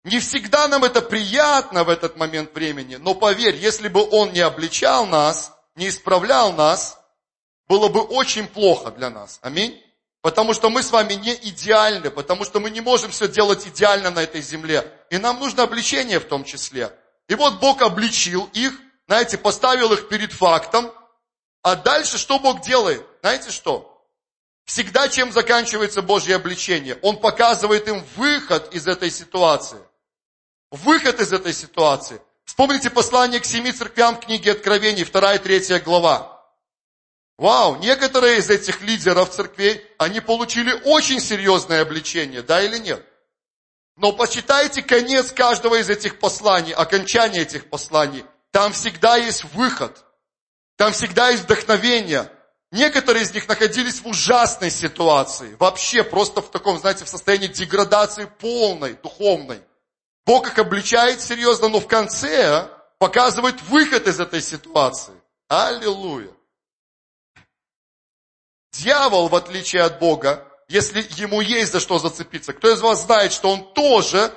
Не 0.04 0.20
всегда 0.20 0.68
нам 0.68 0.84
это 0.84 1.02
приятно 1.02 1.82
в 1.82 1.88
этот 1.88 2.16
момент 2.16 2.54
времени, 2.54 2.94
но 2.94 3.16
поверь, 3.16 3.56
если 3.56 3.88
бы 3.88 4.08
Он 4.08 4.32
не 4.32 4.42
обличал 4.42 5.06
нас, 5.06 5.52
не 5.74 5.88
исправлял 5.88 6.52
нас, 6.52 7.00
было 7.66 7.88
бы 7.88 8.02
очень 8.02 8.46
плохо 8.46 8.92
для 8.92 9.10
нас. 9.10 9.40
Аминь. 9.42 9.82
Потому 10.26 10.54
что 10.54 10.71
мы 10.71 10.83
с 10.83 10.90
вами 10.90 11.14
не 11.14 11.35
идеальны, 11.35 12.11
потому 12.11 12.45
что 12.45 12.59
мы 12.59 12.71
не 12.71 12.80
можем 12.80 13.12
все 13.12 13.28
делать 13.28 13.64
идеально 13.64 14.11
на 14.11 14.25
этой 14.25 14.42
земле. 14.42 14.85
И 15.09 15.18
нам 15.18 15.38
нужно 15.38 15.62
обличение 15.62 16.18
в 16.18 16.25
том 16.25 16.42
числе. 16.42 16.92
И 17.28 17.37
вот 17.37 17.61
Бог 17.61 17.80
обличил 17.80 18.50
их, 18.52 18.73
знаете, 19.06 19.38
поставил 19.38 19.92
их 19.92 20.09
перед 20.09 20.33
фактом. 20.33 20.92
А 21.62 21.76
дальше 21.76 22.18
что 22.18 22.40
Бог 22.40 22.61
делает? 22.62 23.06
Знаете 23.21 23.52
что? 23.52 24.04
Всегда 24.64 25.09
чем 25.09 25.30
заканчивается 25.30 26.02
Божье 26.02 26.35
обличение? 26.35 26.99
Он 27.02 27.18
показывает 27.18 27.87
им 27.87 28.04
выход 28.16 28.75
из 28.75 28.88
этой 28.88 29.12
ситуации. 29.12 29.78
Выход 30.73 31.21
из 31.21 31.33
этой 31.33 31.52
ситуации. 31.52 32.21
Вспомните 32.45 32.90
послание 32.90 33.38
к 33.38 33.45
семи 33.45 33.71
церквям 33.71 34.16
в 34.16 34.25
книге 34.25 34.50
Откровений, 34.50 35.04
2 35.04 35.35
и 35.35 35.38
3 35.38 35.78
глава. 35.85 36.35
Вау, 37.38 37.76
некоторые 37.76 38.38
из 38.38 38.48
этих 38.48 38.80
лидеров 38.80 39.30
церквей, 39.30 39.84
они 39.98 40.20
получили 40.20 40.72
очень 40.84 41.20
серьезное 41.20 41.82
обличение, 41.82 42.42
да 42.42 42.62
или 42.62 42.78
нет? 42.78 43.04
Но 43.96 44.12
почитайте 44.12 44.82
конец 44.82 45.32
каждого 45.32 45.76
из 45.76 45.90
этих 45.90 46.18
посланий, 46.18 46.72
окончание 46.72 47.42
этих 47.42 47.68
посланий. 47.68 48.24
Там 48.52 48.72
всегда 48.72 49.16
есть 49.16 49.44
выход. 49.54 50.04
Там 50.76 50.92
всегда 50.92 51.30
есть 51.30 51.44
вдохновение. 51.44 52.30
Некоторые 52.72 53.24
из 53.24 53.32
них 53.32 53.48
находились 53.48 54.00
в 54.00 54.06
ужасной 54.06 54.70
ситуации. 54.70 55.56
Вообще 55.58 56.02
просто 56.02 56.42
в 56.42 56.50
таком, 56.50 56.78
знаете, 56.78 57.04
в 57.04 57.08
состоянии 57.08 57.46
деградации 57.46 58.30
полной, 58.38 58.94
духовной. 58.94 59.60
Бог 60.26 60.48
их 60.48 60.58
обличает 60.58 61.20
серьезно, 61.22 61.68
но 61.68 61.80
в 61.80 61.86
конце 61.86 62.68
показывает 62.98 63.62
выход 63.62 64.08
из 64.08 64.20
этой 64.20 64.42
ситуации. 64.42 65.14
Аллилуйя. 65.48 66.30
Дьявол, 68.78 69.28
в 69.28 69.35
отличие 69.35 69.83
от 69.83 69.99
Бога, 69.99 70.47
если 70.68 71.00
ему 71.21 71.40
есть 71.40 71.73
за 71.73 71.80
что 71.80 71.99
зацепиться, 71.99 72.52
кто 72.52 72.71
из 72.71 72.80
вас 72.80 73.04
знает, 73.04 73.33
что 73.33 73.50
он 73.50 73.73
тоже 73.73 74.33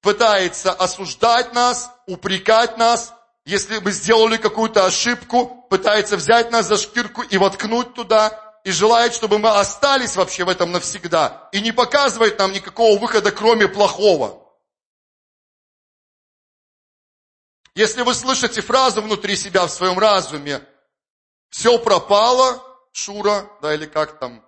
пытается 0.00 0.72
осуждать 0.72 1.52
нас, 1.52 1.90
упрекать 2.06 2.78
нас, 2.78 3.12
если 3.44 3.78
мы 3.78 3.90
сделали 3.90 4.36
какую-то 4.36 4.86
ошибку, 4.86 5.66
пытается 5.68 6.16
взять 6.16 6.50
нас 6.50 6.66
за 6.66 6.76
шкирку 6.76 7.22
и 7.22 7.36
воткнуть 7.36 7.94
туда, 7.94 8.38
и 8.64 8.70
желает, 8.70 9.14
чтобы 9.14 9.38
мы 9.38 9.50
остались 9.50 10.16
вообще 10.16 10.44
в 10.44 10.48
этом 10.48 10.70
навсегда, 10.70 11.48
и 11.52 11.60
не 11.60 11.72
показывает 11.72 12.38
нам 12.38 12.52
никакого 12.52 12.98
выхода, 12.98 13.32
кроме 13.32 13.68
плохого. 13.68 14.38
Если 17.74 18.02
вы 18.02 18.14
слышите 18.14 18.60
фразу 18.60 19.02
внутри 19.02 19.34
себя 19.36 19.66
в 19.66 19.70
своем 19.70 19.98
разуме, 19.98 20.62
все 21.50 21.78
пропало, 21.78 22.71
Шура, 22.92 23.50
да, 23.60 23.74
или 23.74 23.86
как 23.86 24.18
там, 24.18 24.46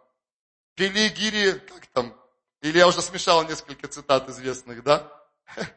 Пели 0.75 1.09
Гири, 1.09 1.59
как 1.59 1.87
там, 1.89 2.15
или 2.61 2.79
я 2.79 2.87
уже 2.87 3.03
смешал 3.03 3.45
несколько 3.45 3.89
цитат 3.89 4.29
известных, 4.29 4.83
да? 4.83 5.11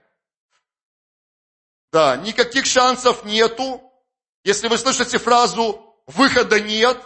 Да, 1.94 2.18
никаких 2.18 2.66
шансов 2.66 3.24
нету. 3.24 3.82
Если 4.44 4.68
вы 4.68 4.78
слышите 4.78 5.18
фразу 5.18 5.98
«выхода 6.06 6.60
нет», 6.60 7.02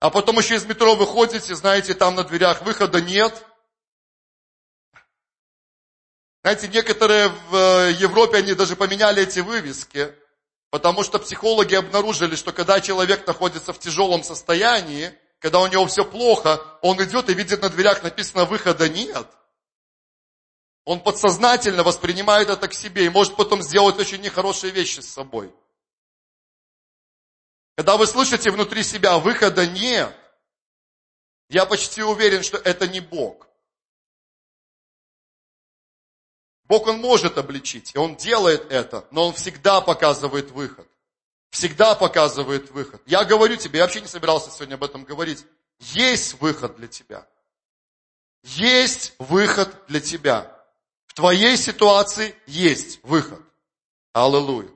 а 0.00 0.08
потом 0.08 0.38
еще 0.38 0.54
из 0.54 0.64
метро 0.64 0.94
выходите, 0.94 1.54
знаете, 1.54 1.92
там 1.94 2.14
на 2.14 2.24
дверях 2.24 2.62
«выхода 2.62 3.02
нет», 3.02 3.44
знаете, 6.42 6.68
некоторые 6.68 7.28
в 7.28 7.54
э, 7.54 7.92
Европе, 7.98 8.38
они 8.38 8.54
даже 8.54 8.74
поменяли 8.74 9.22
эти 9.22 9.40
вывески. 9.40 10.14
Потому 10.70 11.02
что 11.02 11.18
психологи 11.18 11.74
обнаружили, 11.74 12.36
что 12.36 12.52
когда 12.52 12.80
человек 12.80 13.26
находится 13.26 13.72
в 13.72 13.78
тяжелом 13.78 14.22
состоянии, 14.22 15.14
когда 15.38 15.60
у 15.60 15.66
него 15.66 15.86
все 15.86 16.04
плохо, 16.04 16.60
он 16.82 17.02
идет 17.02 17.30
и 17.30 17.34
видит 17.34 17.62
на 17.62 17.70
дверях 17.70 18.02
написано 18.02 18.44
«выхода 18.44 18.88
нет». 18.88 19.26
Он 20.84 21.00
подсознательно 21.00 21.82
воспринимает 21.82 22.48
это 22.48 22.66
к 22.68 22.74
себе 22.74 23.06
и 23.06 23.10
может 23.10 23.36
потом 23.36 23.62
сделать 23.62 23.98
очень 23.98 24.20
нехорошие 24.20 24.72
вещи 24.72 25.00
с 25.00 25.12
собой. 25.12 25.54
Когда 27.76 27.96
вы 27.96 28.06
слышите 28.06 28.50
внутри 28.50 28.82
себя 28.82 29.18
«выхода 29.18 29.66
нет», 29.66 30.14
я 31.50 31.64
почти 31.64 32.02
уверен, 32.02 32.42
что 32.42 32.58
это 32.58 32.86
не 32.86 33.00
Бог. 33.00 33.47
Бог, 36.68 36.86
Он 36.86 37.00
может 37.00 37.38
обличить, 37.38 37.94
и 37.94 37.98
Он 37.98 38.14
делает 38.14 38.70
это, 38.70 39.06
но 39.10 39.28
Он 39.28 39.32
всегда 39.32 39.80
показывает 39.80 40.50
выход. 40.50 40.86
Всегда 41.50 41.94
показывает 41.94 42.70
выход. 42.70 43.00
Я 43.06 43.24
говорю 43.24 43.56
тебе, 43.56 43.78
я 43.78 43.84
вообще 43.86 44.02
не 44.02 44.06
собирался 44.06 44.50
сегодня 44.50 44.74
об 44.74 44.84
этом 44.84 45.04
говорить. 45.04 45.46
Есть 45.80 46.38
выход 46.40 46.76
для 46.76 46.86
тебя. 46.86 47.26
Есть 48.42 49.14
выход 49.18 49.74
для 49.88 50.00
тебя. 50.00 50.54
В 51.06 51.14
твоей 51.14 51.56
ситуации 51.56 52.34
есть 52.46 53.00
выход. 53.02 53.40
Аллилуйя. 54.12 54.70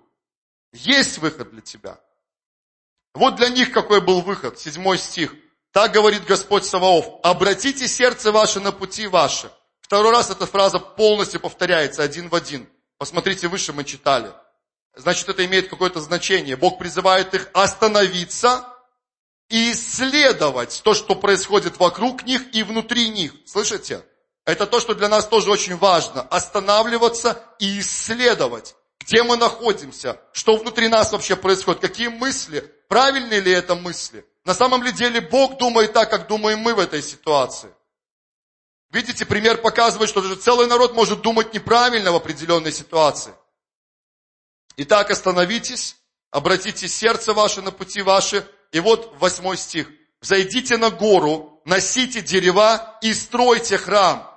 Есть 0.72 1.18
выход 1.18 1.50
для 1.50 1.60
тебя. 1.60 2.00
Вот 3.12 3.36
для 3.36 3.50
них 3.50 3.70
какой 3.70 4.00
был 4.00 4.22
выход. 4.22 4.58
Седьмой 4.58 4.96
стих. 4.96 5.34
Так 5.72 5.92
говорит 5.92 6.24
Господь 6.24 6.64
Саваоф. 6.64 7.20
Обратите 7.22 7.86
сердце 7.86 8.32
ваше 8.32 8.60
на 8.60 8.72
пути 8.72 9.06
ваши 9.06 9.52
Второй 9.92 10.12
раз 10.12 10.30
эта 10.30 10.46
фраза 10.46 10.78
полностью 10.78 11.38
повторяется 11.38 12.02
один 12.02 12.30
в 12.30 12.34
один. 12.34 12.66
Посмотрите, 12.96 13.46
выше 13.48 13.74
мы 13.74 13.84
читали. 13.84 14.32
Значит, 14.96 15.28
это 15.28 15.44
имеет 15.44 15.68
какое-то 15.68 16.00
значение. 16.00 16.56
Бог 16.56 16.78
призывает 16.78 17.34
их 17.34 17.50
остановиться 17.52 18.66
и 19.50 19.72
исследовать 19.72 20.80
то, 20.82 20.94
что 20.94 21.14
происходит 21.14 21.78
вокруг 21.78 22.22
них 22.22 22.54
и 22.54 22.62
внутри 22.62 23.10
них. 23.10 23.34
Слышите? 23.44 24.02
Это 24.46 24.66
то, 24.66 24.80
что 24.80 24.94
для 24.94 25.10
нас 25.10 25.26
тоже 25.26 25.50
очень 25.50 25.76
важно. 25.76 26.22
Останавливаться 26.22 27.44
и 27.58 27.80
исследовать, 27.80 28.74
где 28.98 29.22
мы 29.22 29.36
находимся, 29.36 30.18
что 30.32 30.56
внутри 30.56 30.88
нас 30.88 31.12
вообще 31.12 31.36
происходит, 31.36 31.82
какие 31.82 32.08
мысли, 32.08 32.60
правильные 32.88 33.40
ли 33.40 33.52
это 33.52 33.74
мысли. 33.74 34.24
На 34.46 34.54
самом 34.54 34.82
ли 34.84 34.90
деле 34.90 35.20
Бог 35.20 35.58
думает 35.58 35.92
так, 35.92 36.08
как 36.08 36.28
думаем 36.28 36.60
мы 36.60 36.72
в 36.72 36.78
этой 36.78 37.02
ситуации. 37.02 37.68
Видите, 38.92 39.24
пример 39.24 39.56
показывает, 39.58 40.10
что 40.10 40.20
даже 40.20 40.36
целый 40.36 40.66
народ 40.66 40.92
может 40.92 41.22
думать 41.22 41.54
неправильно 41.54 42.12
в 42.12 42.16
определенной 42.16 42.72
ситуации. 42.72 43.34
Итак, 44.76 45.10
остановитесь, 45.10 45.96
обратите 46.30 46.86
сердце 46.88 47.32
ваше 47.32 47.62
на 47.62 47.70
пути 47.72 48.02
ваши. 48.02 48.46
И 48.70 48.80
вот 48.80 49.14
восьмой 49.18 49.56
стих. 49.56 49.88
Зайдите 50.20 50.76
на 50.76 50.90
гору, 50.90 51.60
носите 51.64 52.20
дерева 52.20 52.98
и 53.02 53.12
стройте 53.12 53.76
храм. 53.78 54.30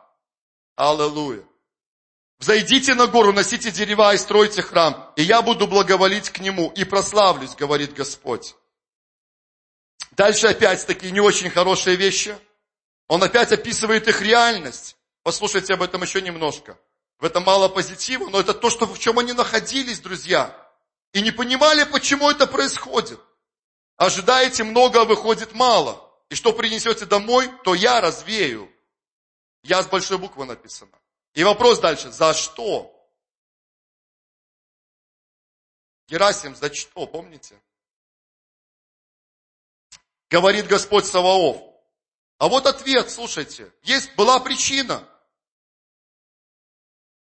Аллилуйя. 0.75 1.43
Взойдите 2.39 2.95
на 2.95 3.07
гору, 3.07 3.33
носите 3.33 3.71
дерева 3.71 4.13
и 4.13 4.17
стройте 4.17 4.61
храм, 4.61 5.13
и 5.15 5.23
я 5.23 5.41
буду 5.41 5.67
благоволить 5.67 6.29
к 6.29 6.39
нему 6.39 6.71
и 6.75 6.83
прославлюсь, 6.83 7.55
говорит 7.55 7.93
Господь. 7.93 8.55
Дальше 10.11 10.47
опять 10.47 10.85
такие 10.85 11.11
не 11.11 11.21
очень 11.21 11.49
хорошие 11.49 11.95
вещи. 11.95 12.37
Он 13.07 13.23
опять 13.23 13.51
описывает 13.51 14.07
их 14.07 14.21
реальность. 14.21 14.97
Послушайте 15.23 15.73
об 15.73 15.81
этом 15.81 16.01
еще 16.01 16.21
немножко. 16.21 16.79
В 17.19 17.25
этом 17.25 17.43
мало 17.43 17.69
позитива, 17.69 18.29
но 18.29 18.39
это 18.39 18.53
то, 18.53 18.69
что, 18.69 18.85
в 18.85 18.99
чем 18.99 19.19
они 19.19 19.33
находились, 19.33 19.99
друзья. 19.99 20.55
И 21.13 21.21
не 21.21 21.31
понимали, 21.31 21.83
почему 21.85 22.29
это 22.29 22.45
происходит. 22.45 23.19
Ожидаете 23.97 24.63
много, 24.63 25.01
а 25.01 25.05
выходит 25.05 25.53
мало. 25.53 26.01
И 26.29 26.35
что 26.35 26.51
принесете 26.51 27.05
домой, 27.05 27.49
то 27.63 27.73
я 27.73 28.01
развею. 28.01 28.71
Я 29.63 29.81
с 29.81 29.87
большой 29.87 30.17
буквы 30.17 30.45
написано. 30.45 30.91
И 31.33 31.43
вопрос 31.43 31.79
дальше, 31.79 32.11
за 32.11 32.33
что? 32.33 32.91
Герасим, 36.07 36.55
за 36.55 36.73
что, 36.73 37.07
помните? 37.07 37.59
Говорит 40.29 40.67
Господь 40.67 41.05
Саваоф, 41.05 41.57
а 42.37 42.47
вот 42.47 42.65
ответ, 42.65 43.09
слушайте. 43.09 43.71
Есть, 43.83 44.13
была 44.15 44.39
причина. 44.39 45.07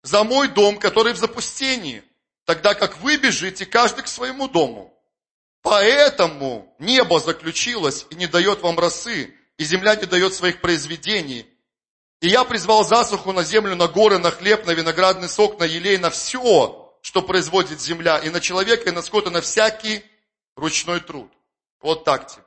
За 0.02 0.24
мой 0.24 0.48
дом, 0.48 0.78
который 0.78 1.12
в 1.12 1.18
запустении. 1.18 2.02
Тогда 2.44 2.74
как 2.74 2.98
вы 2.98 3.16
бежите 3.16 3.64
каждый 3.64 4.04
к 4.04 4.08
своему 4.08 4.48
дому. 4.48 4.94
Поэтому 5.62 6.74
небо 6.78 7.20
заключилось 7.20 8.06
и 8.10 8.16
не 8.16 8.26
дает 8.26 8.60
вам 8.60 8.78
росы, 8.78 9.34
и 9.56 9.64
земля 9.64 9.96
не 9.96 10.04
дает 10.04 10.34
своих 10.34 10.60
произведений. 10.60 11.46
И 12.20 12.28
я 12.28 12.44
призвал 12.44 12.84
засуху 12.84 13.32
на 13.32 13.44
землю, 13.44 13.74
на 13.74 13.88
горы, 13.88 14.18
на 14.18 14.30
хлеб, 14.30 14.66
на 14.66 14.72
виноградный 14.72 15.28
сок, 15.28 15.58
на 15.58 15.64
елей, 15.64 15.96
на 15.96 16.10
все, 16.10 16.94
что 17.00 17.22
производит 17.22 17.80
земля, 17.80 18.18
и 18.18 18.28
на 18.28 18.40
человека, 18.40 18.90
и 18.90 18.92
на 18.92 19.00
скот, 19.00 19.26
и 19.26 19.30
на 19.30 19.40
всякий 19.40 20.04
ручной 20.54 21.00
труд. 21.00 21.32
Вот 21.80 22.04
так 22.04 22.26
тебе. 22.26 22.43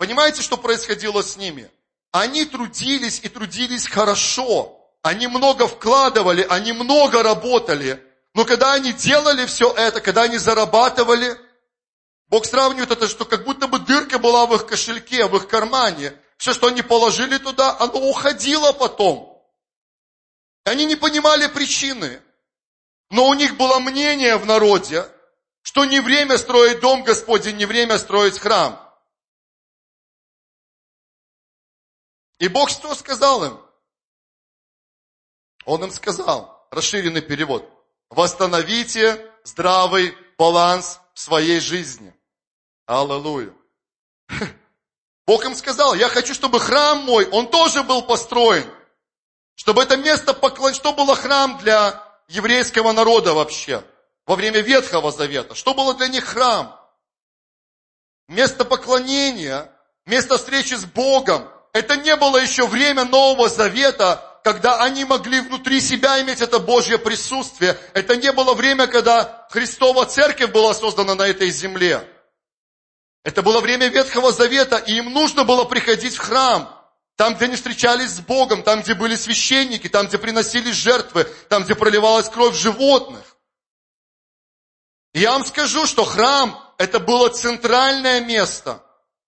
Понимаете, 0.00 0.40
что 0.40 0.56
происходило 0.56 1.20
с 1.20 1.36
ними? 1.36 1.70
Они 2.10 2.46
трудились 2.46 3.20
и 3.22 3.28
трудились 3.28 3.86
хорошо. 3.86 4.80
Они 5.02 5.26
много 5.26 5.68
вкладывали, 5.68 6.46
они 6.48 6.72
много 6.72 7.22
работали. 7.22 8.02
Но 8.32 8.46
когда 8.46 8.72
они 8.72 8.94
делали 8.94 9.44
все 9.44 9.70
это, 9.70 10.00
когда 10.00 10.22
они 10.22 10.38
зарабатывали, 10.38 11.36
Бог 12.28 12.46
сравнивает 12.46 12.90
это, 12.90 13.08
что 13.08 13.26
как 13.26 13.44
будто 13.44 13.66
бы 13.66 13.78
дырка 13.78 14.18
была 14.18 14.46
в 14.46 14.54
их 14.54 14.66
кошельке, 14.66 15.26
в 15.26 15.36
их 15.36 15.48
кармане. 15.48 16.14
Все, 16.38 16.54
что 16.54 16.68
они 16.68 16.80
положили 16.80 17.36
туда, 17.36 17.76
оно 17.78 18.00
уходило 18.08 18.72
потом. 18.72 19.38
Они 20.64 20.86
не 20.86 20.96
понимали 20.96 21.46
причины. 21.46 22.22
Но 23.10 23.28
у 23.28 23.34
них 23.34 23.58
было 23.58 23.78
мнение 23.80 24.38
в 24.38 24.46
народе, 24.46 25.06
что 25.60 25.84
не 25.84 26.00
время 26.00 26.38
строить 26.38 26.80
дом 26.80 27.02
Господень, 27.02 27.58
не 27.58 27.66
время 27.66 27.98
строить 27.98 28.38
храм. 28.38 28.89
И 32.40 32.48
Бог 32.48 32.70
что 32.70 32.94
сказал 32.94 33.44
им? 33.44 33.60
Он 35.66 35.84
им 35.84 35.92
сказал, 35.92 36.66
расширенный 36.70 37.20
перевод, 37.20 37.70
восстановите 38.08 39.30
здравый 39.44 40.16
баланс 40.38 41.00
в 41.12 41.20
своей 41.20 41.60
жизни. 41.60 42.14
Аллилуйя. 42.86 43.54
Бог 45.26 45.44
им 45.44 45.54
сказал, 45.54 45.94
я 45.94 46.08
хочу, 46.08 46.32
чтобы 46.32 46.60
храм 46.60 46.98
мой, 47.04 47.28
он 47.28 47.46
тоже 47.48 47.82
был 47.82 48.02
построен. 48.02 48.68
Чтобы 49.54 49.82
это 49.82 49.98
место 49.98 50.32
поклон... 50.32 50.72
Что 50.72 50.94
было 50.94 51.14
храм 51.14 51.58
для 51.58 52.02
еврейского 52.28 52.92
народа 52.92 53.34
вообще? 53.34 53.84
Во 54.24 54.34
время 54.34 54.60
Ветхого 54.60 55.12
Завета. 55.12 55.54
Что 55.54 55.74
было 55.74 55.92
для 55.92 56.08
них 56.08 56.24
храм? 56.24 56.80
Место 58.28 58.64
поклонения, 58.64 59.70
место 60.06 60.38
встречи 60.38 60.72
с 60.72 60.86
Богом. 60.86 61.46
Это 61.72 61.96
не 61.96 62.16
было 62.16 62.36
еще 62.36 62.66
время 62.66 63.04
Нового 63.04 63.48
Завета, 63.48 64.40
когда 64.42 64.82
они 64.82 65.04
могли 65.04 65.40
внутри 65.40 65.80
себя 65.80 66.20
иметь 66.22 66.40
это 66.40 66.58
Божье 66.58 66.98
присутствие. 66.98 67.78
Это 67.94 68.16
не 68.16 68.32
было 68.32 68.54
время, 68.54 68.86
когда 68.86 69.46
Христова 69.50 70.06
Церковь 70.06 70.50
была 70.50 70.74
создана 70.74 71.14
на 71.14 71.26
этой 71.26 71.50
земле. 71.50 72.06
Это 73.22 73.42
было 73.42 73.60
время 73.60 73.88
Ветхого 73.88 74.32
Завета, 74.32 74.76
и 74.78 74.94
им 74.94 75.12
нужно 75.12 75.44
было 75.44 75.64
приходить 75.64 76.16
в 76.16 76.20
храм. 76.20 76.76
Там, 77.16 77.34
где 77.34 77.44
они 77.44 77.56
встречались 77.56 78.12
с 78.12 78.20
Богом, 78.20 78.62
там, 78.62 78.80
где 78.80 78.94
были 78.94 79.14
священники, 79.14 79.88
там, 79.88 80.06
где 80.06 80.16
приносились 80.16 80.74
жертвы, 80.74 81.24
там, 81.50 81.64
где 81.64 81.74
проливалась 81.74 82.30
кровь 82.30 82.56
животных. 82.56 83.36
И 85.12 85.20
я 85.20 85.32
вам 85.32 85.44
скажу, 85.44 85.86
что 85.86 86.04
храм– 86.04 86.58
это 86.78 86.98
было 86.98 87.28
центральное 87.28 88.20
место. 88.20 88.82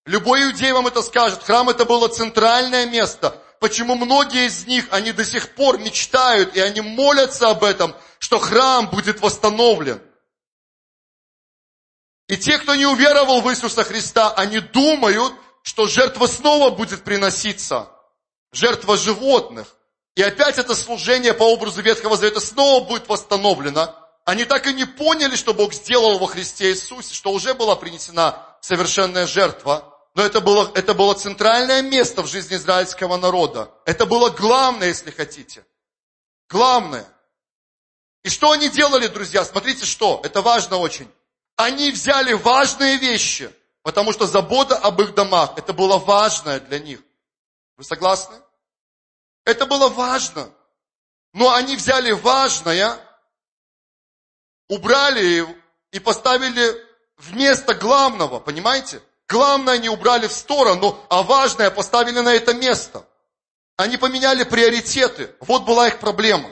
Любой 0.06 0.42
иудей 0.44 0.72
вам 0.72 0.86
это 0.86 1.02
скажет. 1.02 1.42
Храм– 1.42 1.68
это 1.70 1.84
было 1.84 2.08
центральное 2.08 2.86
место. 2.86 3.40
Почему 3.60 3.94
многие 3.94 4.46
из 4.46 4.66
них, 4.66 4.86
они 4.90 5.12
до 5.12 5.24
сих 5.24 5.54
пор 5.54 5.78
мечтают, 5.78 6.56
и 6.56 6.60
они 6.60 6.80
молятся 6.80 7.50
об 7.50 7.62
этом, 7.62 7.94
что 8.18 8.40
храм 8.40 8.88
будет 8.90 9.20
восстановлен. 9.20 10.02
И 12.26 12.36
те, 12.36 12.58
кто 12.58 12.74
не 12.74 12.86
уверовал 12.86 13.40
в 13.40 13.50
Иисуса 13.50 13.84
Христа, 13.84 14.32
они 14.34 14.58
думают, 14.58 15.32
что 15.62 15.86
жертва 15.86 16.26
снова 16.26 16.70
будет 16.70 17.04
приноситься. 17.04 17.88
Жертва 18.52 18.96
животных. 18.96 19.76
И 20.16 20.22
опять 20.22 20.58
это 20.58 20.74
служение 20.74 21.32
по 21.32 21.44
образу 21.44 21.80
Ветхого 21.82 22.16
Завета 22.16 22.40
снова 22.40 22.84
будет 22.84 23.08
восстановлено. 23.08 23.94
Они 24.24 24.44
так 24.44 24.66
и 24.66 24.72
не 24.72 24.84
поняли, 24.84 25.36
что 25.36 25.54
Бог 25.54 25.72
сделал 25.72 26.18
во 26.18 26.26
Христе 26.26 26.70
Иисусе, 26.70 27.14
что 27.14 27.32
уже 27.32 27.54
была 27.54 27.76
принесена 27.76 28.44
совершенная 28.60 29.26
жертва. 29.26 29.91
Но 30.14 30.22
это 30.22 30.40
было, 30.40 30.70
это 30.74 30.94
было 30.94 31.14
центральное 31.14 31.82
место 31.82 32.22
в 32.22 32.26
жизни 32.26 32.56
израильского 32.56 33.16
народа. 33.16 33.70
Это 33.86 34.04
было 34.04 34.28
главное, 34.30 34.88
если 34.88 35.10
хотите. 35.10 35.64
Главное. 36.48 37.06
И 38.22 38.28
что 38.28 38.50
они 38.50 38.68
делали, 38.68 39.06
друзья? 39.06 39.44
Смотрите, 39.44 39.86
что. 39.86 40.20
Это 40.22 40.42
важно 40.42 40.76
очень. 40.76 41.10
Они 41.56 41.90
взяли 41.90 42.34
важные 42.34 42.98
вещи– 42.98 43.50
Потому 43.82 44.12
что 44.12 44.26
забота 44.26 44.76
об 44.76 45.00
их 45.02 45.14
домах, 45.14 45.58
это 45.58 45.72
было 45.72 45.98
важно 45.98 46.60
для 46.60 46.78
них. 46.78 47.00
Вы 47.76 47.84
согласны? 47.84 48.40
Это 49.44 49.66
было 49.66 49.88
важно. 49.88 50.50
Но 51.32 51.52
они 51.52 51.76
взяли 51.76 52.12
важное, 52.12 52.96
убрали 54.68 55.46
и 55.90 55.98
поставили 55.98 56.76
вместо 57.16 57.74
главного, 57.74 58.38
понимаете? 58.38 59.02
Главное 59.32 59.74
они 59.74 59.88
убрали 59.88 60.26
в 60.26 60.32
сторону, 60.32 60.98
а 61.08 61.22
важное 61.22 61.70
поставили 61.70 62.20
на 62.20 62.34
это 62.34 62.52
место. 62.52 63.08
Они 63.76 63.96
поменяли 63.96 64.44
приоритеты. 64.44 65.34
Вот 65.40 65.64
была 65.64 65.88
их 65.88 66.00
проблема. 66.00 66.50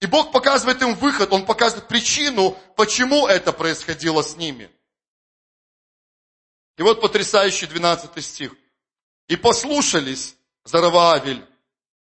И 0.00 0.06
Бог 0.06 0.32
показывает 0.32 0.82
им 0.82 0.96
выход, 0.96 1.32
Он 1.32 1.46
показывает 1.46 1.86
причину, 1.86 2.58
почему 2.74 3.28
это 3.28 3.52
происходило 3.52 4.22
с 4.22 4.36
ними. 4.36 4.72
И 6.78 6.82
вот 6.82 7.00
потрясающий 7.00 7.66
12 7.66 8.24
стих. 8.24 8.56
«И 9.28 9.36
послушались 9.36 10.34
Зараваавель 10.64 11.46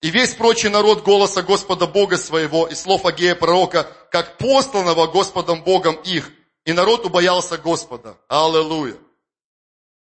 и 0.02 0.10
весь 0.10 0.36
прочий 0.36 0.70
народ 0.70 1.04
голоса 1.04 1.42
Господа 1.42 1.86
Бога 1.86 2.16
своего 2.16 2.66
и 2.68 2.76
слов 2.76 3.06
Агея 3.06 3.36
пророка, 3.36 3.92
как 4.10 4.38
посланного 4.38 5.08
Господом 5.08 5.64
Богом 5.64 5.96
их, 5.96 6.32
и 6.66 6.74
народ 6.74 7.06
убоялся 7.06 7.58
Господа. 7.58 8.18
Аллилуйя. 8.28 8.98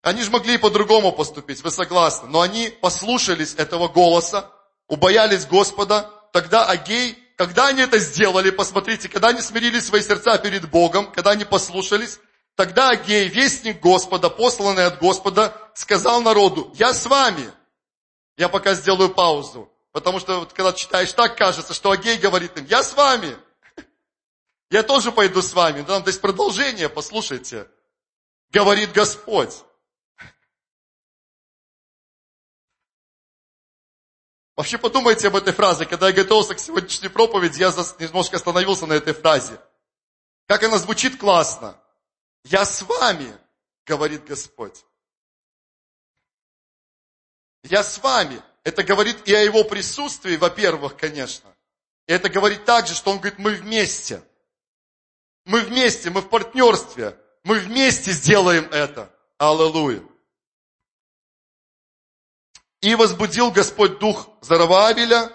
Они 0.03 0.23
же 0.23 0.31
могли 0.31 0.55
и 0.55 0.59
по-другому 0.59 1.13
поступить, 1.13 1.63
вы 1.63 1.71
согласны, 1.71 2.29
но 2.29 2.41
они 2.41 2.69
послушались 2.69 3.55
этого 3.57 3.89
голоса, 3.89 4.51
убоялись 4.89 5.45
Господа, 5.45 6.11
тогда 6.33 6.67
Агей, 6.67 7.19
когда 7.37 7.67
они 7.67 7.83
это 7.83 7.99
сделали, 7.99 8.51
посмотрите, 8.51 9.09
когда 9.09 9.29
они 9.29 9.43
смирили 9.43 9.81
свои 9.81 10.01
сердца 10.01 10.39
перед 10.39 10.71
Богом, 10.71 11.11
когда 11.13 11.33
они 11.33 11.45
послушались, 11.45 12.19
Тогда 12.61 12.91
Агей, 12.91 13.29
вестник 13.29 13.81
Господа, 13.81 14.29
посланный 14.29 14.85
от 14.85 14.99
Господа, 14.99 15.57
сказал 15.73 16.21
народу, 16.21 16.71
я 16.75 16.93
с 16.93 17.07
вами. 17.07 17.51
Я 18.37 18.51
пока 18.51 18.75
сделаю 18.75 19.09
паузу. 19.09 19.73
Потому 19.93 20.21
что 20.21 20.41
вот, 20.41 20.53
когда 20.53 20.75
читаешь, 20.75 21.11
так 21.15 21.39
кажется, 21.39 21.73
что 21.73 21.91
Агей 21.91 22.19
говорит 22.19 22.59
им, 22.59 22.67
я 22.67 22.83
с 22.83 22.93
вами. 22.95 23.35
Я 24.71 24.85
тоже 24.85 25.11
пойду 25.11 25.43
с 25.43 25.53
вами. 25.53 25.83
Там, 25.83 26.03
то 26.03 26.09
есть 26.09 26.21
продолжение, 26.21 26.89
послушайте. 26.89 27.69
Говорит 28.51 28.93
Господь. 28.93 29.65
Вообще 34.55 34.79
подумайте 34.79 35.29
об 35.29 35.37
этой 35.37 35.53
фразе. 35.53 35.87
Когда 35.87 36.09
я 36.09 36.13
готовился 36.13 36.55
к 36.55 36.61
сегодняшней 36.61 37.09
проповеди, 37.09 37.61
я 37.61 37.71
немножко 37.99 38.37
остановился 38.37 38.87
на 38.87 38.93
этой 38.93 39.13
фразе. 39.13 39.61
Как 40.47 40.63
она 40.63 40.79
звучит 40.79 41.19
классно. 41.19 41.77
Я 42.45 42.65
с 42.65 42.83
вами, 42.83 43.37
говорит 43.87 44.25
Господь. 44.25 44.85
Я 47.65 47.83
с 47.83 47.99
вами. 47.99 48.41
Это 48.63 48.85
говорит 48.85 49.27
и 49.27 49.35
о 49.35 49.43
его 49.43 49.65
присутствии, 49.65 50.37
во-первых, 50.37 50.97
конечно. 50.97 51.49
И 52.07 52.13
это 52.13 52.29
говорит 52.29 52.65
также, 52.65 52.95
что 52.95 53.11
он 53.11 53.19
говорит, 53.19 53.39
мы 53.39 53.55
вместе. 53.55 54.23
Мы 55.45 55.61
вместе, 55.61 56.11
мы 56.11 56.21
в 56.21 56.29
партнерстве. 56.29 57.19
Мы 57.45 57.59
вместе 57.59 58.13
сделаем 58.13 58.65
это. 58.71 59.15
Аллилуйя. 59.39 60.03
И 62.83 62.95
возбудил 62.95 63.51
Господь 63.51 63.99
дух 63.99 64.29
Зарававеля 64.41 65.31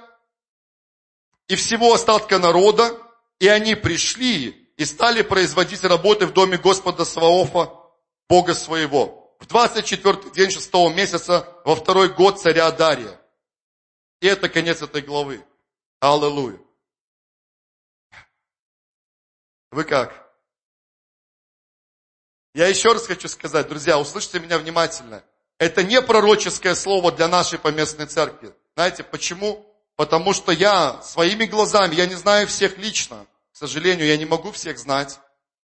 и 1.48 1.56
всего 1.56 1.94
остатка 1.94 2.40
народа, 2.40 2.98
и 3.40 3.48
они 3.48 3.76
пришли 3.76 4.72
и 4.78 4.86
стали 4.86 5.22
производить 5.22 5.84
работы 5.84 6.26
в 6.26 6.34
доме 6.34 6.58
Господа 6.58 7.06
Саваофа, 7.06 7.72
Бога 8.28 8.54
своего. 8.54 9.36
В 9.40 9.48
24 9.48 10.32
день 10.32 10.50
шестого 10.50 10.92
месяца, 10.94 11.48
во 11.66 11.76
второй 11.76 12.10
год 12.10 12.40
царя 12.42 12.72
Дария. 12.72 13.20
И 14.22 14.28
это 14.28 14.50
конец 14.50 14.82
этой 14.82 15.02
главы. 15.02 15.46
Аллилуйя. 16.00 16.65
Вы 19.76 19.84
как? 19.84 20.14
Я 22.54 22.68
еще 22.70 22.94
раз 22.94 23.06
хочу 23.06 23.28
сказать, 23.28 23.68
друзья, 23.68 24.00
услышьте 24.00 24.40
меня 24.40 24.58
внимательно. 24.58 25.22
Это 25.58 25.84
не 25.84 26.02
пророческое 26.02 26.76
слово 26.76 27.12
для 27.12 27.28
нашей 27.28 27.60
поместной 27.60 28.06
церкви. 28.06 28.56
Знаете 28.76 29.04
почему? 29.04 29.70
Потому 29.98 30.32
что 30.32 30.54
я 30.54 31.02
своими 31.02 31.44
глазами, 31.44 31.94
я 31.94 32.06
не 32.06 32.16
знаю 32.16 32.48
всех 32.48 32.78
лично, 32.78 33.28
к 33.52 33.58
сожалению, 33.58 34.08
я 34.08 34.16
не 34.16 34.24
могу 34.24 34.54
всех 34.54 34.80
знать, 34.80 35.20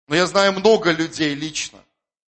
но 0.09 0.17
я 0.17 0.27
знаю 0.27 0.55
много 0.55 0.93
людей 0.93 1.35
лично. 1.35 1.85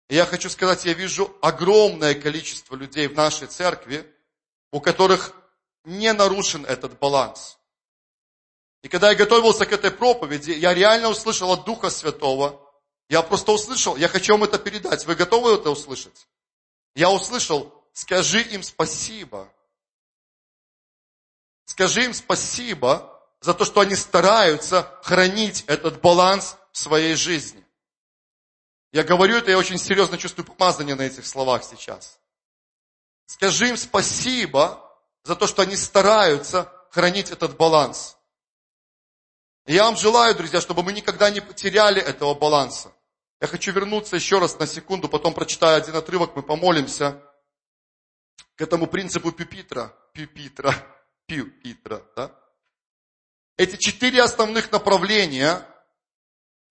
И 0.08 0.16
я 0.16 0.26
хочу 0.26 0.50
сказать, 0.50 0.86
я 0.86 0.94
вижу 0.94 1.38
огромное 1.40 2.16
количество 2.16 2.76
людей 2.76 3.06
в 3.06 3.14
нашей 3.14 3.46
церкви, 3.46 4.12
у 4.72 4.82
которых 4.82 5.36
не 5.84 6.12
нарушен 6.14 6.66
этот 6.66 6.98
баланс. 6.98 7.59
И 8.82 8.88
когда 8.88 9.10
я 9.10 9.16
готовился 9.16 9.66
к 9.66 9.74
этой 9.74 9.92
проповеди, 9.92 10.52
я 10.52 10.74
реально 10.74 11.10
услышал 11.10 11.52
от 11.52 11.66
Духа 11.66 11.90
Святого. 11.90 12.66
Я 13.10 13.22
просто 13.22 13.52
услышал, 13.52 13.98
я 13.98 14.08
хочу 14.08 14.34
вам 14.34 14.44
это 14.44 14.58
передать. 14.58 15.06
Вы 15.06 15.16
готовы 15.16 15.54
это 15.54 15.70
услышать? 15.70 16.28
Я 16.96 17.12
услышал, 17.12 17.74
скажи 17.94 18.42
им 18.42 18.64
спасибо. 18.64 19.52
Скажи 21.66 22.06
им 22.06 22.14
спасибо 22.14 23.22
за 23.42 23.54
то, 23.54 23.66
что 23.66 23.82
они 23.82 23.96
стараются 23.96 24.92
хранить 25.04 25.64
этот 25.68 26.02
баланс 26.02 26.58
в 26.72 26.78
своей 26.78 27.16
жизни. 27.16 27.66
Я 28.92 29.04
говорю 29.04 29.38
это, 29.38 29.52
я 29.52 29.58
очень 29.58 29.78
серьезно 29.78 30.18
чувствую 30.18 30.46
помазание 30.46 30.96
на 30.96 31.04
этих 31.04 31.26
словах 31.26 31.64
сейчас. 31.64 32.20
Скажи 33.26 33.70
им 33.70 33.78
спасибо 33.78 34.84
за 35.24 35.36
то, 35.36 35.46
что 35.46 35.62
они 35.62 35.76
стараются 35.76 36.74
хранить 36.90 37.30
этот 37.30 37.56
баланс. 37.56 38.18
И 39.70 39.74
я 39.76 39.84
вам 39.84 39.96
желаю, 39.96 40.34
друзья, 40.34 40.62
чтобы 40.62 40.82
мы 40.82 40.92
никогда 40.92 41.30
не 41.30 41.42
потеряли 41.42 42.02
этого 42.02 42.34
баланса. 42.34 42.92
Я 43.40 43.46
хочу 43.46 43.72
вернуться 43.72 44.16
еще 44.16 44.40
раз 44.40 44.58
на 44.58 44.66
секунду, 44.66 45.08
потом 45.08 45.32
прочитаю 45.32 45.78
один 45.78 45.96
отрывок, 45.96 46.36
мы 46.36 46.42
помолимся 46.42 47.22
к 48.56 48.62
этому 48.62 48.88
принципу 48.88 49.32
Пюпитра. 49.32 49.94
Пюпитра. 50.12 50.74
Пюпитра, 51.28 52.02
да? 52.16 52.32
Эти 53.58 53.76
четыре 53.76 54.24
основных 54.24 54.72
направления, 54.72 55.64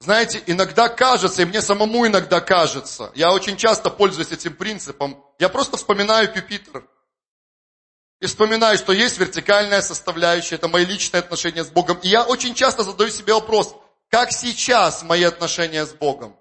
знаете, 0.01 0.43
иногда 0.49 0.89
кажется, 0.89 1.43
и 1.43 1.45
мне 1.45 1.63
самому 1.63 2.05
иногда 2.05 2.41
кажется, 2.41 3.13
я 3.15 3.33
очень 3.33 3.57
часто 3.57 3.91
пользуюсь 3.91 4.33
этим 4.33 4.57
принципом, 4.57 5.25
я 5.39 5.49
просто 5.49 5.77
вспоминаю 5.77 6.33
Пюпитр. 6.33 6.85
И 8.21 8.27
вспоминаю, 8.27 8.77
что 8.79 8.93
есть 8.93 9.19
вертикальная 9.19 9.81
составляющая, 9.81 10.57
это 10.57 10.69
мои 10.69 10.85
личные 10.85 11.21
отношения 11.21 11.63
с 11.63 11.69
Богом. 11.69 11.99
И 12.03 12.09
я 12.09 12.25
очень 12.25 12.55
часто 12.55 12.83
задаю 12.83 13.11
себе 13.11 13.35
вопрос, 13.35 13.77
как 14.11 14.33
сейчас 14.33 15.03
мои 15.03 15.23
отношения 15.23 15.87
с 15.87 15.93
Богом? 15.93 16.37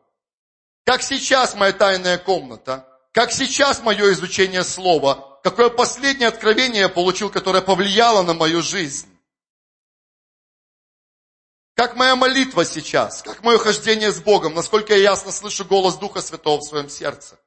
Как 0.86 1.04
сейчас 1.04 1.54
моя 1.54 1.74
тайная 1.74 2.18
комната? 2.18 2.88
Как 3.12 3.32
сейчас 3.32 3.82
мое 3.84 4.14
изучение 4.14 4.64
слова? 4.64 5.40
Какое 5.44 5.70
последнее 5.70 6.30
откровение 6.30 6.82
я 6.82 6.90
получил, 6.90 7.30
которое 7.30 7.62
повлияло 7.62 8.24
на 8.24 8.34
мою 8.34 8.62
жизнь? 8.62 9.08
Как 11.76 11.96
моя 11.96 12.16
молитва 12.16 12.66
сейчас? 12.66 13.22
Как 13.22 13.44
мое 13.44 13.60
хождение 13.60 14.12
с 14.12 14.20
Богом? 14.20 14.56
Насколько 14.56 14.96
я 14.96 15.12
ясно 15.12 15.32
слышу 15.32 15.64
голос 15.64 15.96
Духа 15.98 16.22
Святого 16.22 16.60
в 16.60 16.64
своем 16.64 16.90
сердце? 16.90 17.38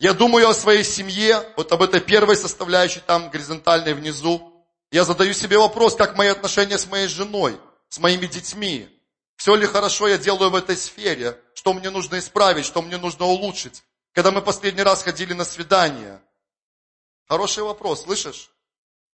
Я 0.00 0.14
думаю 0.14 0.48
о 0.48 0.54
своей 0.54 0.82
семье, 0.82 1.46
вот 1.58 1.70
об 1.72 1.82
этой 1.82 2.00
первой 2.00 2.34
составляющей 2.34 3.00
там, 3.00 3.28
горизонтальной 3.28 3.92
внизу. 3.92 4.50
Я 4.90 5.04
задаю 5.04 5.34
себе 5.34 5.58
вопрос, 5.58 5.94
как 5.94 6.16
мои 6.16 6.28
отношения 6.28 6.78
с 6.78 6.86
моей 6.86 7.06
женой, 7.06 7.60
с 7.90 7.98
моими 7.98 8.26
детьми. 8.26 8.88
Все 9.36 9.54
ли 9.54 9.66
хорошо 9.66 10.08
я 10.08 10.16
делаю 10.16 10.50
в 10.50 10.54
этой 10.54 10.78
сфере? 10.78 11.38
Что 11.52 11.74
мне 11.74 11.90
нужно 11.90 12.18
исправить, 12.18 12.64
что 12.64 12.80
мне 12.80 12.96
нужно 12.96 13.26
улучшить? 13.26 13.82
Когда 14.14 14.30
мы 14.30 14.40
последний 14.40 14.82
раз 14.82 15.02
ходили 15.02 15.34
на 15.34 15.44
свидание? 15.44 16.22
Хороший 17.28 17.62
вопрос, 17.62 18.04
слышишь? 18.04 18.50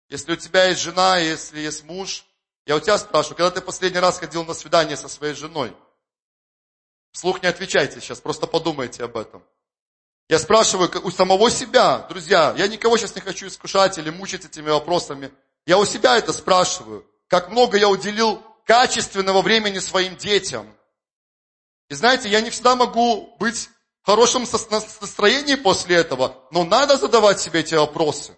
Если 0.09 0.33
у 0.33 0.37
тебя 0.37 0.65
есть 0.65 0.81
жена, 0.81 1.19
если 1.19 1.61
есть 1.61 1.85
муж, 1.85 2.25
я 2.67 2.75
у 2.75 2.81
тебя 2.81 2.99
спрашиваю, 2.99 3.37
когда 3.37 3.53
ты 3.53 3.61
последний 3.61 4.01
раз 4.01 4.19
ходил 4.19 4.45
на 4.45 4.53
свидание 4.53 4.97
со 4.97 5.07
своей 5.07 5.35
женой? 5.35 5.77
Вслух 7.13 7.41
не 7.41 7.49
отвечайте 7.49 8.01
сейчас, 8.01 8.21
просто 8.21 8.49
подумайте 8.49 9.05
об 9.05 9.17
этом. 9.17 9.45
Я 10.29 10.39
спрашиваю 10.39 10.91
у 11.05 11.11
самого 11.11 11.51
себя, 11.51 12.07
друзья, 12.09 12.55
я 12.57 12.67
никого 12.67 12.97
сейчас 12.97 13.15
не 13.15 13.21
хочу 13.21 13.47
искушать 13.49 13.99
или 13.99 14.11
мучить 14.11 14.45
этими 14.45 14.71
вопросами. 14.71 15.31
Я 15.67 15.79
у 15.79 15.85
себя 15.85 16.17
это 16.17 16.33
спрашиваю. 16.33 17.07
Как 17.29 17.51
много 17.51 17.77
я 17.77 17.89
уделил 17.89 18.43
качественного 18.65 19.43
времени 19.43 19.79
своим 19.79 20.17
детям. 20.17 20.67
И 21.89 21.95
знаете, 21.95 22.29
я 22.29 22.41
не 22.41 22.51
всегда 22.51 22.77
могу 22.77 23.37
быть 23.39 23.69
в 24.03 24.07
хорошем 24.07 24.47
настроении 24.71 25.57
после 25.57 25.97
этого, 25.97 26.43
но 26.51 26.65
надо 26.65 26.97
задавать 26.97 27.41
себе 27.41 27.61
эти 27.61 27.75
вопросы. 27.75 28.37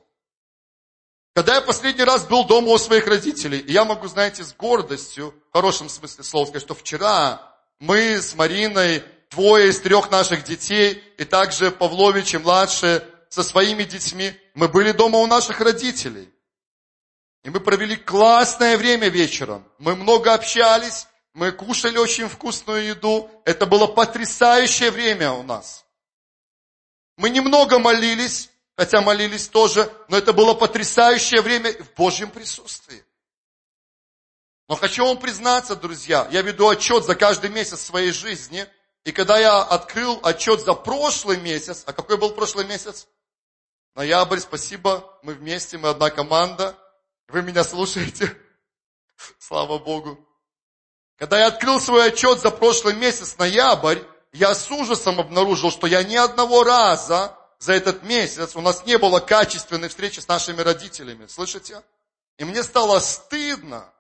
Когда 1.35 1.57
я 1.57 1.61
последний 1.61 2.05
раз 2.05 2.27
был 2.27 2.45
дома 2.45 2.73
у 2.73 2.79
своих 2.79 3.07
родителей, 3.07 3.65
я 3.67 3.85
могу, 3.85 4.07
знаете, 4.07 4.45
с 4.45 4.55
гордостью, 4.55 5.35
в 5.51 5.53
хорошем 5.53 5.89
смысле 5.89 6.23
слова 6.23 6.47
сказать, 6.47 6.63
что 6.63 6.75
вчера 6.75 7.57
мы 7.81 8.21
с 8.21 8.35
Мариной 8.35 9.03
двое 9.35 9.69
из 9.71 9.81
трех 9.81 10.11
наших 10.11 10.45
детей, 10.45 11.03
и 11.19 11.25
также 11.25 11.71
Павлович 11.71 12.35
и 12.35 12.39
младшие 12.39 13.05
со 13.29 13.43
своими 13.43 13.83
детьми. 13.83 14.33
Мы 14.55 14.69
были 14.69 14.93
дома 14.93 15.19
у 15.19 15.27
наших 15.27 15.61
родителей. 15.61 16.33
И 17.43 17.51
мы 17.51 17.61
провели 17.61 17.97
классное 17.97 18.79
время 18.79 19.09
вечером. 19.09 19.69
Мы 19.79 19.97
много 19.97 20.33
общались, 20.33 21.07
мы 21.35 21.51
кушали 21.51 21.99
очень 21.99 22.29
вкусную 22.29 22.87
еду. 22.87 23.29
Это 23.45 23.67
было 23.67 23.87
потрясающее 23.87 24.91
время 24.91 25.33
у 25.33 25.43
нас. 25.43 25.85
Мы 27.17 27.29
немного 27.31 27.79
молились, 27.79 28.51
хотя 28.77 29.01
молились 29.01 29.49
тоже, 29.49 29.91
но 30.09 30.17
это 30.17 30.33
было 30.33 30.55
потрясающее 30.55 31.43
время 31.43 31.73
в 31.73 31.93
Божьем 31.95 32.31
присутствии. 32.31 33.05
Но 34.69 34.77
хочу 34.77 35.05
вам 35.05 35.19
признаться, 35.19 35.77
друзья, 35.77 36.29
я 36.31 36.41
веду 36.41 36.69
отчет 36.69 37.05
за 37.05 37.15
каждый 37.17 37.51
месяц 37.51 37.81
своей 37.81 38.13
жизни– 38.13 38.65
и 39.05 39.13
когда 39.13 39.39
я 39.39 39.63
открыл 39.63 40.19
отчет 40.23 40.63
за 40.63 40.73
прошлый 40.75 41.39
месяц, 41.39 41.83
а 41.87 41.93
какой 41.93 42.17
был 42.17 42.31
прошлый 42.31 42.67
месяц? 42.67 43.07
Ноябрь, 43.95 44.41
спасибо, 44.41 45.19
мы 45.23 45.35
вместе, 45.35 45.77
мы 45.77 45.91
одна 45.91 46.11
команда. 46.11 46.77
Вы 47.29 47.43
меня 47.43 47.65
слушаете? 47.65 48.37
Слава 49.39 49.79
Богу. 49.79 50.19
Когда 51.17 51.39
я 51.39 51.47
открыл 51.49 51.81
свой 51.81 52.09
отчет 52.09 52.41
за 52.41 52.51
прошлый 52.51 52.95
месяц, 52.95 53.37
ноябрь, 53.37 54.01
я 54.33 54.55
с 54.55 54.71
ужасом 54.71 55.21
обнаружил, 55.21 55.71
что 55.71 55.87
я 55.87 56.03
ни 56.03 56.17
одного 56.17 56.65
раза 56.65 57.39
за 57.59 57.75
этот 57.75 58.03
месяц, 58.03 58.57
у 58.57 58.61
нас 58.61 58.85
не 58.85 58.99
было 58.99 59.21
качественной 59.21 59.89
встречи 59.89 60.19
с 60.19 60.29
нашими 60.29 60.61
родителями. 60.61 61.27
Слышите? 61.27 61.83
И 62.39 62.45
мне 62.45 62.63
стало 62.63 62.99
стыдно. 63.01 63.93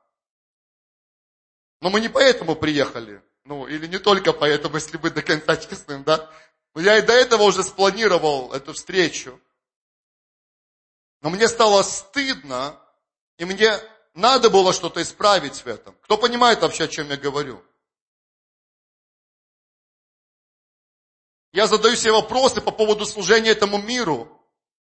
Но 1.81 1.91
мы 1.91 2.01
не 2.01 2.09
поэтому 2.09 2.57
приехали. 2.57 3.23
Ну, 3.45 3.67
или 3.67 3.87
не 3.87 3.99
только 3.99 4.33
поэтому, 4.33 4.77
если 4.77 4.97
быть 4.97 5.15
до 5.15 5.23
конца 5.23 5.57
честным, 5.57 6.03
да. 6.03 6.31
Но 6.75 6.81
я 6.81 6.99
и 6.99 7.03
до 7.03 7.13
этого 7.13 7.43
уже 7.43 7.63
спланировал 7.63 8.53
эту 8.53 8.73
встречу. 8.73 9.41
Но 11.21 11.31
мне 11.31 11.49
стало 11.49 11.83
стыдно, 11.83 12.81
и 13.39 13.45
мне 13.45 13.79
надо 14.15 14.49
было 14.49 14.73
что-то 14.73 15.03
исправить 15.03 15.65
в 15.65 15.67
этом. 15.67 15.95
Кто 16.03 16.17
понимает 16.17 16.63
вообще, 16.63 16.85
о 16.85 16.89
чем 16.89 17.09
я 17.11 17.17
говорю? 17.17 17.63
Я 21.53 21.67
задаю 21.67 21.97
себе 21.97 22.13
вопросы 22.13 22.61
по 22.61 22.73
поводу 22.73 23.07
служения 23.07 23.51
этому 23.51 23.79
миру. 23.79 24.29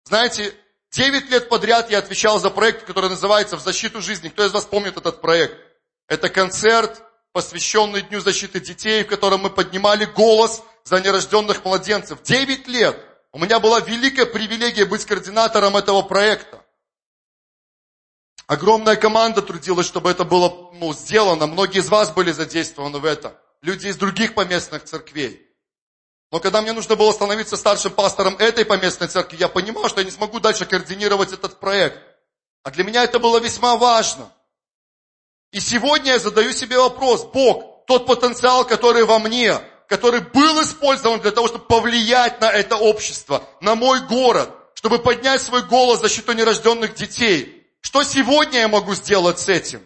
Знаете, 0.03 0.53
9 0.91 1.29
лет 1.29 1.49
подряд 1.49 1.89
я 1.89 1.99
отвечал 1.99 2.39
за 2.39 2.49
проект, 2.49 2.85
который 2.85 3.09
называется 3.09 3.57
«В 3.57 3.61
защиту 3.61 4.01
жизни». 4.01 4.29
Кто 4.29 4.45
из 4.45 4.51
вас 4.51 4.65
помнит 4.65 4.97
этот 4.97 5.21
проект? 5.21 5.57
Это 6.07 6.29
концерт, 6.29 7.01
посвященный 7.33 8.01
Дню 8.01 8.19
защиты 8.19 8.59
детей, 8.59 9.03
в 9.03 9.07
котором 9.07 9.41
мы 9.41 9.49
поднимали 9.49 10.05
голос 10.05 10.63
за 10.83 10.99
нерожденных 10.99 11.63
младенцев. 11.63 12.21
Девять 12.23 12.67
лет. 12.67 12.97
У 13.31 13.39
меня 13.39 13.59
была 13.59 13.79
великая 13.79 14.25
привилегия 14.25 14.85
быть 14.85 15.05
координатором 15.05 15.77
этого 15.77 16.01
проекта. 16.01 16.61
Огромная 18.47 18.97
команда 18.97 19.41
трудилась, 19.41 19.87
чтобы 19.87 20.11
это 20.11 20.25
было 20.25 20.71
ну, 20.73 20.93
сделано. 20.93 21.47
Многие 21.47 21.79
из 21.79 21.87
вас 21.87 22.11
были 22.11 22.31
задействованы 22.31 22.99
в 22.99 23.05
этом. 23.05 23.33
Люди 23.61 23.87
из 23.87 23.95
других 23.95 24.33
поместных 24.33 24.83
церквей. 24.83 25.47
Но 26.31 26.39
когда 26.39 26.61
мне 26.61 26.73
нужно 26.73 26.95
было 26.95 27.11
становиться 27.13 27.55
старшим 27.55 27.93
пастором 27.93 28.35
этой 28.37 28.65
поместной 28.65 29.07
церкви, 29.07 29.37
я 29.37 29.47
понимал, 29.47 29.87
что 29.87 30.01
я 30.01 30.05
не 30.05 30.11
смогу 30.11 30.39
дальше 30.39 30.65
координировать 30.65 31.31
этот 31.31 31.59
проект. 31.59 31.99
А 32.63 32.71
для 32.71 32.83
меня 32.83 33.03
это 33.03 33.19
было 33.19 33.39
весьма 33.39 33.77
важно. 33.77 34.31
И 35.51 35.59
сегодня 35.59 36.13
я 36.13 36.19
задаю 36.19 36.53
себе 36.53 36.77
вопрос, 36.77 37.25
Бог, 37.25 37.85
тот 37.85 38.05
потенциал, 38.05 38.65
который 38.65 39.03
во 39.03 39.19
мне, 39.19 39.59
который 39.87 40.21
был 40.21 40.61
использован 40.63 41.19
для 41.19 41.31
того, 41.31 41.47
чтобы 41.47 41.65
повлиять 41.65 42.39
на 42.39 42.49
это 42.49 42.77
общество, 42.77 43.43
на 43.59 43.75
мой 43.75 43.99
город, 44.07 44.49
чтобы 44.75 44.99
поднять 44.99 45.41
свой 45.41 45.63
голос 45.63 45.99
за 45.99 46.07
защиту 46.07 46.31
нерожденных 46.31 46.95
детей. 46.95 47.67
Что 47.81 48.03
сегодня 48.03 48.59
я 48.59 48.67
могу 48.69 48.95
сделать 48.95 49.39
с 49.39 49.49
этим? 49.49 49.85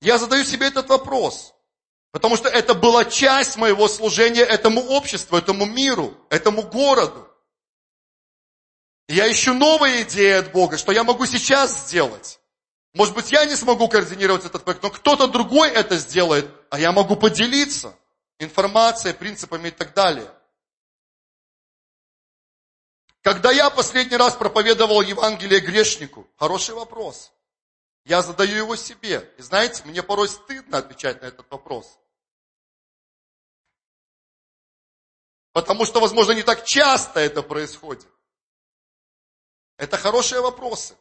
Я 0.00 0.18
задаю 0.18 0.44
себе 0.44 0.66
этот 0.66 0.88
вопрос. 0.88 1.54
Потому 2.16 2.36
что 2.36 2.48
это 2.48 2.72
была 2.74 3.04
часть 3.04 3.56
моего 3.56 3.88
служения 3.88 4.42
этому 4.42 4.80
обществу, 4.80 5.36
этому 5.36 5.66
миру, 5.66 6.16
этому 6.30 6.62
городу. 6.62 7.28
я 9.06 9.30
ищу 9.30 9.52
новые 9.52 10.02
идеи 10.02 10.32
от 10.32 10.50
Бога, 10.50 10.78
что 10.78 10.92
я 10.92 11.04
могу 11.04 11.26
сейчас 11.26 11.86
сделать. 11.86 12.40
Может 12.96 13.14
быть, 13.14 13.30
я 13.30 13.44
не 13.44 13.54
смогу 13.56 13.88
координировать 13.88 14.46
этот 14.46 14.64
проект, 14.64 14.82
но 14.82 14.90
кто-то 14.90 15.26
другой 15.26 15.68
это 15.68 15.98
сделает, 15.98 16.50
а 16.70 16.80
я 16.80 16.92
могу 16.92 17.14
поделиться 17.14 17.94
информацией, 18.38 19.12
принципами 19.12 19.68
и 19.68 19.70
так 19.70 19.92
далее. 19.92 20.32
Когда 23.20 23.52
я 23.52 23.68
последний 23.68 24.16
раз 24.16 24.34
проповедовал 24.34 25.02
Евангелие 25.02 25.60
грешнику? 25.60 26.26
Хороший 26.38 26.74
вопрос. 26.74 27.32
Я 28.06 28.22
задаю 28.22 28.56
его 28.56 28.76
себе. 28.76 29.30
И 29.36 29.42
знаете, 29.42 29.84
мне 29.84 30.02
порой 30.02 30.30
стыдно 30.30 30.78
отвечать 30.78 31.20
на 31.20 31.26
этот 31.26 31.50
вопрос. 31.50 31.98
Потому 35.52 35.84
что, 35.84 36.00
возможно, 36.00 36.32
не 36.32 36.42
так 36.42 36.64
часто 36.64 37.20
это 37.20 37.42
происходит. 37.42 38.08
Это 39.76 39.98
хорошие 39.98 40.40
вопросы. 40.40 40.96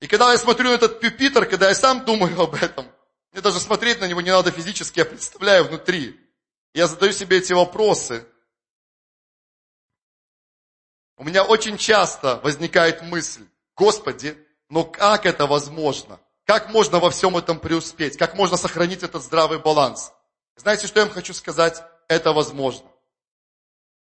И 0.00 0.06
когда 0.06 0.32
я 0.32 0.38
смотрю 0.38 0.70
этот 0.70 1.00
пюпитр, 1.00 1.46
когда 1.46 1.68
я 1.68 1.74
сам 1.74 2.04
думаю 2.04 2.40
об 2.40 2.54
этом, 2.54 2.90
мне 3.32 3.42
даже 3.42 3.60
смотреть 3.60 4.00
на 4.00 4.08
него 4.08 4.20
не 4.20 4.30
надо 4.30 4.50
физически, 4.50 5.00
я 5.00 5.04
представляю 5.04 5.64
внутри. 5.64 6.18
Я 6.72 6.86
задаю 6.86 7.12
себе 7.12 7.38
эти 7.38 7.52
вопросы. 7.52 8.26
У 11.16 11.24
меня 11.24 11.44
очень 11.44 11.76
часто 11.76 12.36
возникает 12.42 13.02
мысль, 13.02 13.46
Господи, 13.76 14.36
но 14.70 14.84
как 14.84 15.26
это 15.26 15.46
возможно? 15.46 16.18
Как 16.46 16.70
можно 16.70 16.98
во 16.98 17.10
всем 17.10 17.36
этом 17.36 17.60
преуспеть? 17.60 18.16
Как 18.16 18.34
можно 18.34 18.56
сохранить 18.56 19.02
этот 19.02 19.22
здравый 19.22 19.58
баланс? 19.58 20.12
Знаете, 20.56 20.86
что 20.86 21.00
я 21.00 21.06
вам 21.06 21.14
хочу 21.14 21.34
сказать? 21.34 21.82
Это 22.08 22.32
возможно. 22.32 22.90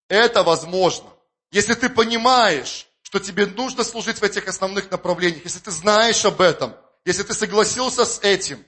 Это 0.09 0.43
возможно. 0.43 1.09
Если 1.51 1.75
ты 1.75 1.89
понимаешь, 1.89 2.87
что 3.15 3.21
тебе 3.21 3.47
нужно 3.47 3.85
служить 3.85 4.19
в 4.19 4.25
этих 4.25 4.49
основных 4.49 4.91
направлениях, 4.91 5.45
если 5.45 5.61
ты 5.61 5.71
знаешь 5.71 6.25
об 6.25 6.41
этом, 6.41 6.75
если 7.05 7.23
ты 7.23 7.33
согласился 7.33 8.05
с 8.05 8.19
этим, 8.23 8.67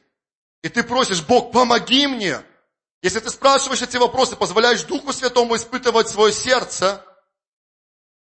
и 0.63 0.69
ты 0.69 0.85
просишь, 0.85 1.21
Бог, 1.21 1.51
помоги 1.51 2.07
мне, 2.07 2.41
если 3.03 3.19
ты 3.19 3.29
спрашиваешь 3.31 3.83
эти 3.83 3.97
вопросы, 3.97 4.37
позволяешь 4.37 4.85
Духу 4.85 5.13
Святому 5.13 5.57
испытывать 5.57 6.09
свое 6.09 6.33
сердце, 6.33 7.05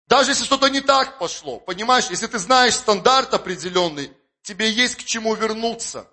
даже 0.07 0.31
если 0.31 0.43
что-то 0.43 0.67
не 0.67 0.81
так 0.81 1.17
пошло, 1.17 1.61
понимаешь, 1.61 2.07
если 2.09 2.27
ты 2.27 2.39
знаешь 2.39 2.75
стандарт 2.75 3.33
определенный, 3.33 4.11
тебе 4.41 4.69
есть 4.69 4.97
к 4.97 5.05
чему 5.05 5.33
вернуться. 5.33 6.05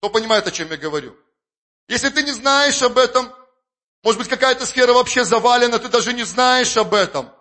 Кто 0.00 0.10
понимает, 0.10 0.46
о 0.46 0.50
чем 0.50 0.70
я 0.70 0.76
говорю? 0.76 1.16
Если 1.88 2.10
ты 2.10 2.22
не 2.22 2.32
знаешь 2.32 2.82
об 2.82 2.98
этом, 2.98 3.32
может 4.02 4.18
быть, 4.18 4.28
какая-то 4.28 4.66
сфера 4.66 4.92
вообще 4.92 5.24
завалена, 5.24 5.78
ты 5.78 5.88
даже 5.88 6.12
не 6.12 6.24
знаешь 6.24 6.76
об 6.76 6.92
этом. 6.92 7.32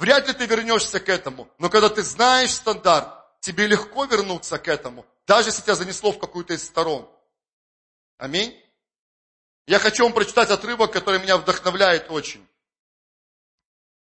Вряд 0.00 0.26
ли 0.28 0.32
ты 0.32 0.46
вернешься 0.46 0.98
к 0.98 1.10
этому. 1.10 1.46
Но 1.58 1.68
когда 1.68 1.90
ты 1.90 2.02
знаешь 2.02 2.54
стандарт, 2.54 3.06
тебе 3.40 3.66
легко 3.66 4.06
вернуться 4.06 4.58
к 4.58 4.66
этому, 4.66 5.04
даже 5.26 5.50
если 5.50 5.60
тебя 5.60 5.74
занесло 5.74 6.10
в 6.10 6.18
какую-то 6.18 6.54
из 6.54 6.64
сторон. 6.64 7.06
Аминь. 8.16 8.58
Я 9.66 9.78
хочу 9.78 10.04
вам 10.04 10.14
прочитать 10.14 10.48
отрывок, 10.48 10.90
который 10.90 11.20
меня 11.20 11.36
вдохновляет 11.36 12.10
очень. 12.10 12.48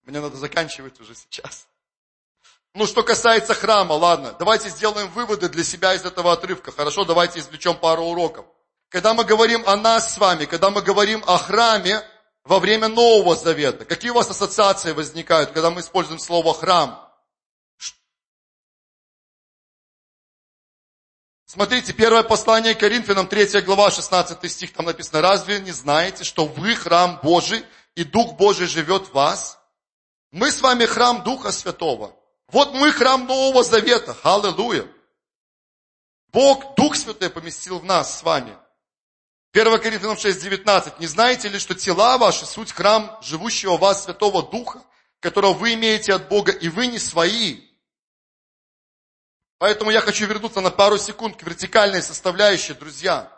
Мне 0.03 0.21
надо 0.21 0.37
заканчивать 0.37 0.97
уже 1.01 1.13
сейчас. 1.13 1.67
Ну, 2.73 2.87
что 2.87 3.03
касается 3.03 3.53
храма, 3.53 3.91
ладно, 3.91 4.33
давайте 4.39 4.69
сделаем 4.69 5.09
выводы 5.09 5.49
для 5.49 5.65
себя 5.65 5.93
из 5.93 6.05
этого 6.05 6.31
отрывка. 6.31 6.71
Хорошо, 6.71 7.03
давайте 7.03 7.39
извлечем 7.39 7.75
пару 7.75 8.03
уроков. 8.03 8.45
Когда 8.87 9.13
мы 9.13 9.25
говорим 9.25 9.67
о 9.67 9.75
нас 9.75 10.13
с 10.13 10.17
вами, 10.17 10.45
когда 10.45 10.69
мы 10.69 10.81
говорим 10.81 11.21
о 11.27 11.37
храме 11.37 12.01
во 12.43 12.59
время 12.59 12.87
Нового 12.87 13.35
Завета, 13.35 13.85
какие 13.85 14.11
у 14.11 14.15
вас 14.15 14.29
ассоциации 14.29 14.93
возникают, 14.93 15.51
когда 15.51 15.69
мы 15.69 15.81
используем 15.81 16.19
слово 16.19 16.53
храм? 16.53 17.07
Смотрите, 21.45 21.91
первое 21.91 22.23
послание 22.23 22.75
Коринфянам, 22.75 23.27
3 23.27 23.61
глава, 23.61 23.91
16 23.91 24.49
стих, 24.49 24.73
там 24.73 24.85
написано, 24.85 25.21
разве 25.21 25.59
не 25.59 25.71
знаете, 25.71 26.23
что 26.23 26.45
вы 26.45 26.75
храм 26.75 27.19
Божий, 27.21 27.65
и 27.95 28.03
Дух 28.03 28.35
Божий 28.35 28.67
живет 28.67 29.07
в 29.07 29.13
вас? 29.13 29.59
Мы 30.31 30.49
с 30.49 30.61
вами 30.61 30.85
храм 30.85 31.23
Духа 31.23 31.51
Святого. 31.51 32.15
Вот 32.47 32.73
мы 32.73 32.91
храм 32.91 33.27
Нового 33.27 33.63
Завета. 33.63 34.15
Аллилуйя. 34.23 34.87
Бог, 36.31 36.75
Дух 36.75 36.95
Святой 36.95 37.29
поместил 37.29 37.79
в 37.79 37.83
нас 37.83 38.19
с 38.19 38.23
вами. 38.23 38.57
1 39.53 39.79
Коринфянам 39.79 40.17
6, 40.17 40.41
19. 40.41 40.99
Не 40.99 41.07
знаете 41.07 41.49
ли, 41.49 41.59
что 41.59 41.75
тела 41.75 42.17
ваши 42.17 42.45
суть 42.45 42.71
храм 42.71 43.17
живущего 43.21 43.75
в 43.75 43.81
вас 43.81 44.05
Святого 44.05 44.43
Духа, 44.43 44.81
которого 45.19 45.51
вы 45.53 45.73
имеете 45.73 46.13
от 46.13 46.29
Бога, 46.29 46.53
и 46.53 46.69
вы 46.69 46.87
не 46.87 46.99
свои? 46.99 47.59
Поэтому 49.57 49.91
я 49.91 49.99
хочу 49.99 50.25
вернуться 50.25 50.61
на 50.61 50.71
пару 50.71 50.97
секунд 50.97 51.35
к 51.35 51.43
вертикальной 51.43 52.01
составляющей, 52.01 52.73
друзья. 52.73 53.29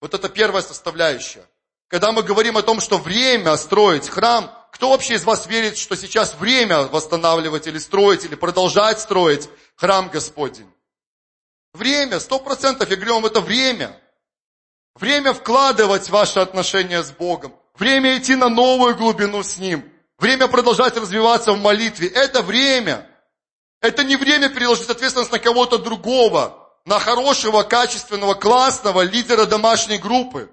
Вот 0.00 0.14
это 0.14 0.30
первая 0.30 0.62
составляющая. 0.62 1.46
Когда 1.88 2.10
мы 2.10 2.22
говорим 2.22 2.56
о 2.56 2.62
том, 2.62 2.80
что 2.80 2.96
время 2.96 3.54
строить 3.58 4.08
храм, 4.08 4.50
кто 4.72 4.88
вообще 4.88 5.14
из 5.14 5.24
вас 5.24 5.46
верит, 5.46 5.76
что 5.76 5.96
сейчас 5.96 6.34
время 6.34 6.84
восстанавливать 6.84 7.66
или 7.66 7.78
строить, 7.78 8.24
или 8.24 8.34
продолжать 8.34 9.00
строить 9.00 9.50
храм 9.76 10.08
Господень? 10.08 10.72
Время, 11.74 12.18
сто 12.20 12.38
процентов, 12.38 12.88
я 12.88 12.96
говорю 12.96 13.14
вам, 13.16 13.26
это 13.26 13.42
время. 13.42 14.01
Время 14.94 15.32
вкладывать 15.32 16.10
ваши 16.10 16.40
отношения 16.40 17.02
с 17.02 17.10
Богом. 17.10 17.54
Время 17.74 18.18
идти 18.18 18.34
на 18.34 18.48
новую 18.48 18.94
глубину 18.96 19.42
с 19.42 19.56
Ним. 19.58 19.90
Время 20.18 20.48
продолжать 20.48 20.96
развиваться 20.96 21.52
в 21.52 21.58
молитве. 21.58 22.08
Это 22.08 22.42
время. 22.42 23.08
Это 23.80 24.04
не 24.04 24.16
время 24.16 24.48
переложить 24.48 24.88
ответственность 24.88 25.32
на 25.32 25.38
кого-то 25.38 25.78
другого, 25.78 26.70
на 26.84 27.00
хорошего, 27.00 27.62
качественного, 27.62 28.34
классного 28.34 29.00
лидера 29.00 29.46
домашней 29.46 29.98
группы. 29.98 30.50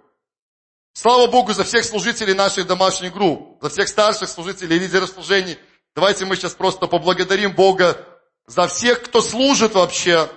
Слава 0.93 1.27
Богу 1.27 1.53
за 1.53 1.63
всех 1.63 1.85
служителей 1.85 2.33
нашей 2.33 2.63
домашней 2.63 3.09
группы, 3.09 3.57
за 3.61 3.69
всех 3.69 3.87
старших 3.87 4.29
служителей, 4.29 4.79
лидеров 4.79 5.09
служений. 5.09 5.59
Давайте 5.95 6.25
мы 6.25 6.35
сейчас 6.35 6.53
просто 6.53 6.87
поблагодарим 6.87 7.53
Бога 7.53 8.03
за 8.47 8.67
всех, 8.67 9.03
кто 9.03 9.21
служит 9.21 9.75
вообще, 9.75 10.29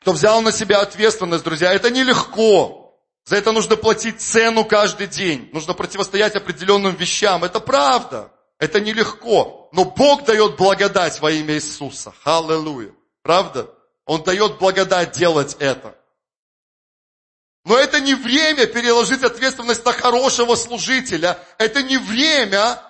кто 0.00 0.12
взял 0.12 0.42
на 0.42 0.52
себя 0.52 0.80
ответственность, 0.80 1.44
друзья. 1.44 1.72
Это 1.72 1.90
нелегко. 1.90 2.79
За 3.30 3.36
это 3.36 3.52
нужно 3.52 3.76
платить 3.76 4.20
цену 4.20 4.64
каждый 4.64 5.06
день. 5.06 5.50
Нужно 5.52 5.72
противостоять 5.72 6.34
определенным 6.34 6.96
вещам. 6.96 7.44
Это 7.44 7.60
правда. 7.60 8.32
Это 8.58 8.80
нелегко. 8.80 9.68
Но 9.70 9.84
Бог 9.84 10.24
дает 10.24 10.56
благодать 10.56 11.20
во 11.20 11.30
имя 11.30 11.54
Иисуса. 11.54 12.12
Аллилуйя. 12.24 12.92
Правда? 13.22 13.72
Он 14.04 14.20
дает 14.24 14.58
благодать 14.58 15.12
делать 15.12 15.56
это. 15.60 15.96
Но 17.64 17.78
это 17.78 18.00
не 18.00 18.16
время 18.16 18.66
переложить 18.66 19.22
ответственность 19.22 19.84
на 19.84 19.92
хорошего 19.92 20.56
служителя. 20.56 21.38
Это 21.56 21.84
не 21.84 21.98
время 21.98 22.82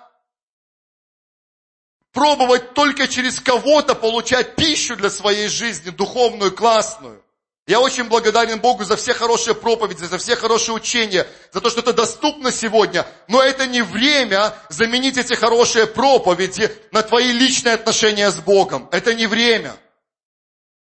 пробовать 2.13 2.73
только 2.73 3.07
через 3.07 3.39
кого-то 3.39 3.93
получать 3.93 4.55
пищу 4.55 4.95
для 4.95 5.11
своей 5.11 5.49
жизни, 5.49 5.91
духовную, 5.91 6.51
классную. 6.51 7.23
Я 7.71 7.79
очень 7.79 8.09
благодарен 8.09 8.59
Богу 8.59 8.83
за 8.83 8.97
все 8.97 9.13
хорошие 9.13 9.55
проповеди, 9.55 10.03
за 10.03 10.17
все 10.17 10.35
хорошие 10.35 10.75
учения, 10.75 11.25
за 11.53 11.61
то, 11.61 11.69
что 11.69 11.79
это 11.79 11.93
доступно 11.93 12.51
сегодня. 12.51 13.07
Но 13.29 13.41
это 13.41 13.65
не 13.65 13.81
время 13.81 14.53
заменить 14.67 15.17
эти 15.17 15.35
хорошие 15.35 15.87
проповеди 15.87 16.69
на 16.91 17.01
твои 17.01 17.31
личные 17.31 17.75
отношения 17.75 18.29
с 18.29 18.35
Богом. 18.39 18.89
Это 18.91 19.13
не 19.13 19.25
время. 19.25 19.73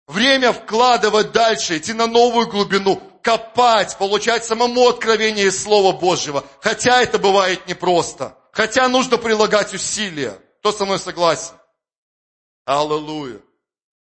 Время 0.06 0.54
вкладывать 0.54 1.32
дальше, 1.32 1.76
идти 1.76 1.92
на 1.92 2.06
новую 2.06 2.46
глубину, 2.46 3.02
копать, 3.24 3.98
получать 3.98 4.46
самому 4.46 4.88
откровение 4.88 5.48
из 5.48 5.64
Слова 5.64 5.92
Божьего. 5.92 6.46
Хотя 6.62 7.02
это 7.02 7.18
бывает 7.18 7.68
непросто. 7.68 8.38
Хотя 8.52 8.88
нужно 8.90 9.18
прилагать 9.18 9.74
усилия. 9.74 10.38
Кто 10.60 10.72
со 10.72 10.86
мной 10.86 11.00
согласен? 11.00 11.56
Аллилуйя. 12.64 13.40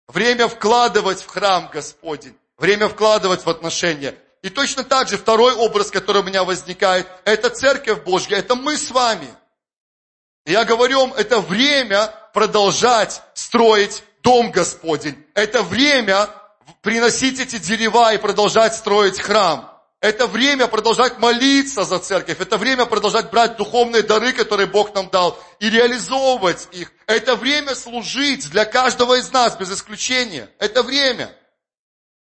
Время 0.08 0.48
вкладывать 0.48 1.20
в 1.20 1.26
храм 1.26 1.68
Господень. 1.70 2.39
Время 2.60 2.88
вкладывать 2.88 3.46
в 3.46 3.48
отношения. 3.48 4.14
И 4.42 4.50
точно 4.50 4.84
так 4.84 5.08
же 5.08 5.16
второй 5.16 5.54
образ, 5.54 5.90
который 5.90 6.20
у 6.20 6.24
меня 6.24 6.44
возникает, 6.44 7.06
это 7.24 7.48
Церковь 7.48 8.02
Божья, 8.04 8.36
это 8.36 8.54
мы 8.54 8.76
с 8.76 8.90
вами. 8.90 9.28
Я 10.44 10.66
говорю 10.66 11.00
вам, 11.00 11.14
это 11.14 11.40
время 11.40 12.12
продолжать 12.34 13.22
строить 13.32 14.02
Дом 14.22 14.50
Господень. 14.50 15.16
Это 15.32 15.62
время 15.62 16.28
приносить 16.82 17.40
эти 17.40 17.56
дерева 17.56 18.12
и 18.12 18.18
продолжать 18.18 18.74
строить 18.74 19.18
храм. 19.18 19.66
Это 20.02 20.26
время 20.26 20.66
продолжать 20.66 21.18
молиться 21.18 21.84
за 21.84 21.98
церковь. 21.98 22.40
Это 22.40 22.58
время 22.58 22.84
продолжать 22.84 23.30
брать 23.30 23.56
духовные 23.56 24.02
дары, 24.02 24.34
которые 24.34 24.66
Бог 24.66 24.94
нам 24.94 25.08
дал, 25.08 25.38
и 25.60 25.70
реализовывать 25.70 26.68
их. 26.72 26.92
Это 27.06 27.36
время 27.36 27.74
служить 27.74 28.50
для 28.50 28.66
каждого 28.66 29.18
из 29.18 29.32
нас, 29.32 29.56
без 29.56 29.72
исключения. 29.72 30.50
Это 30.58 30.82
время. 30.82 31.34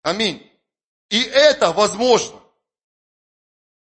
Аминь. 0.05 0.47
И 1.09 1.23
это 1.23 1.73
возможно. 1.73 2.39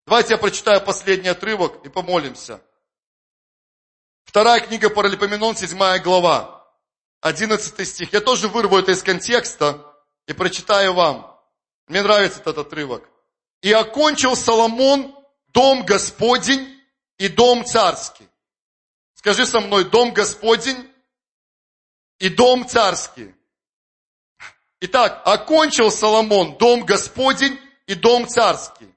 Давайте 0.07 0.35
я 0.35 0.39
прочитаю 0.39 0.85
последний 0.85 1.31
отрывок 1.31 1.85
и 1.87 1.89
помолимся. 1.89 2.63
Вторая 4.25 4.61
книга 4.61 4.91
Паралипоменон, 4.91 5.57
седьмая 5.57 5.99
глава, 6.01 6.71
одиннадцатый 7.23 7.87
стих. 7.87 8.13
Я 8.13 8.21
тоже 8.21 8.49
вырву 8.49 8.77
это 8.79 8.93
из 8.93 9.03
контекста 9.03 9.91
и 10.27 10.35
прочитаю 10.35 10.93
вам. 10.93 11.41
Мне 11.87 12.03
нравится 12.03 12.41
этот 12.41 12.59
отрывок. 12.59 13.09
«И 13.63 13.73
окончил 13.73 14.37
Соломон 14.37 15.17
дом 15.49 15.87
Господень 15.87 16.79
и 17.17 17.29
дом 17.29 17.65
царский». 17.65 18.29
Скажи 19.15 19.47
со 19.47 19.61
мной, 19.61 19.89
дом 19.89 20.13
Господень 20.13 20.93
и 22.19 22.29
дом 22.29 22.69
царский. 22.69 23.35
Итак, 24.85 25.23
окончил 25.25 25.93
Соломон 25.93 26.59
дом 26.59 26.85
Господень 26.85 27.57
и 27.87 27.95
дом 27.95 28.27
царский. 28.27 28.93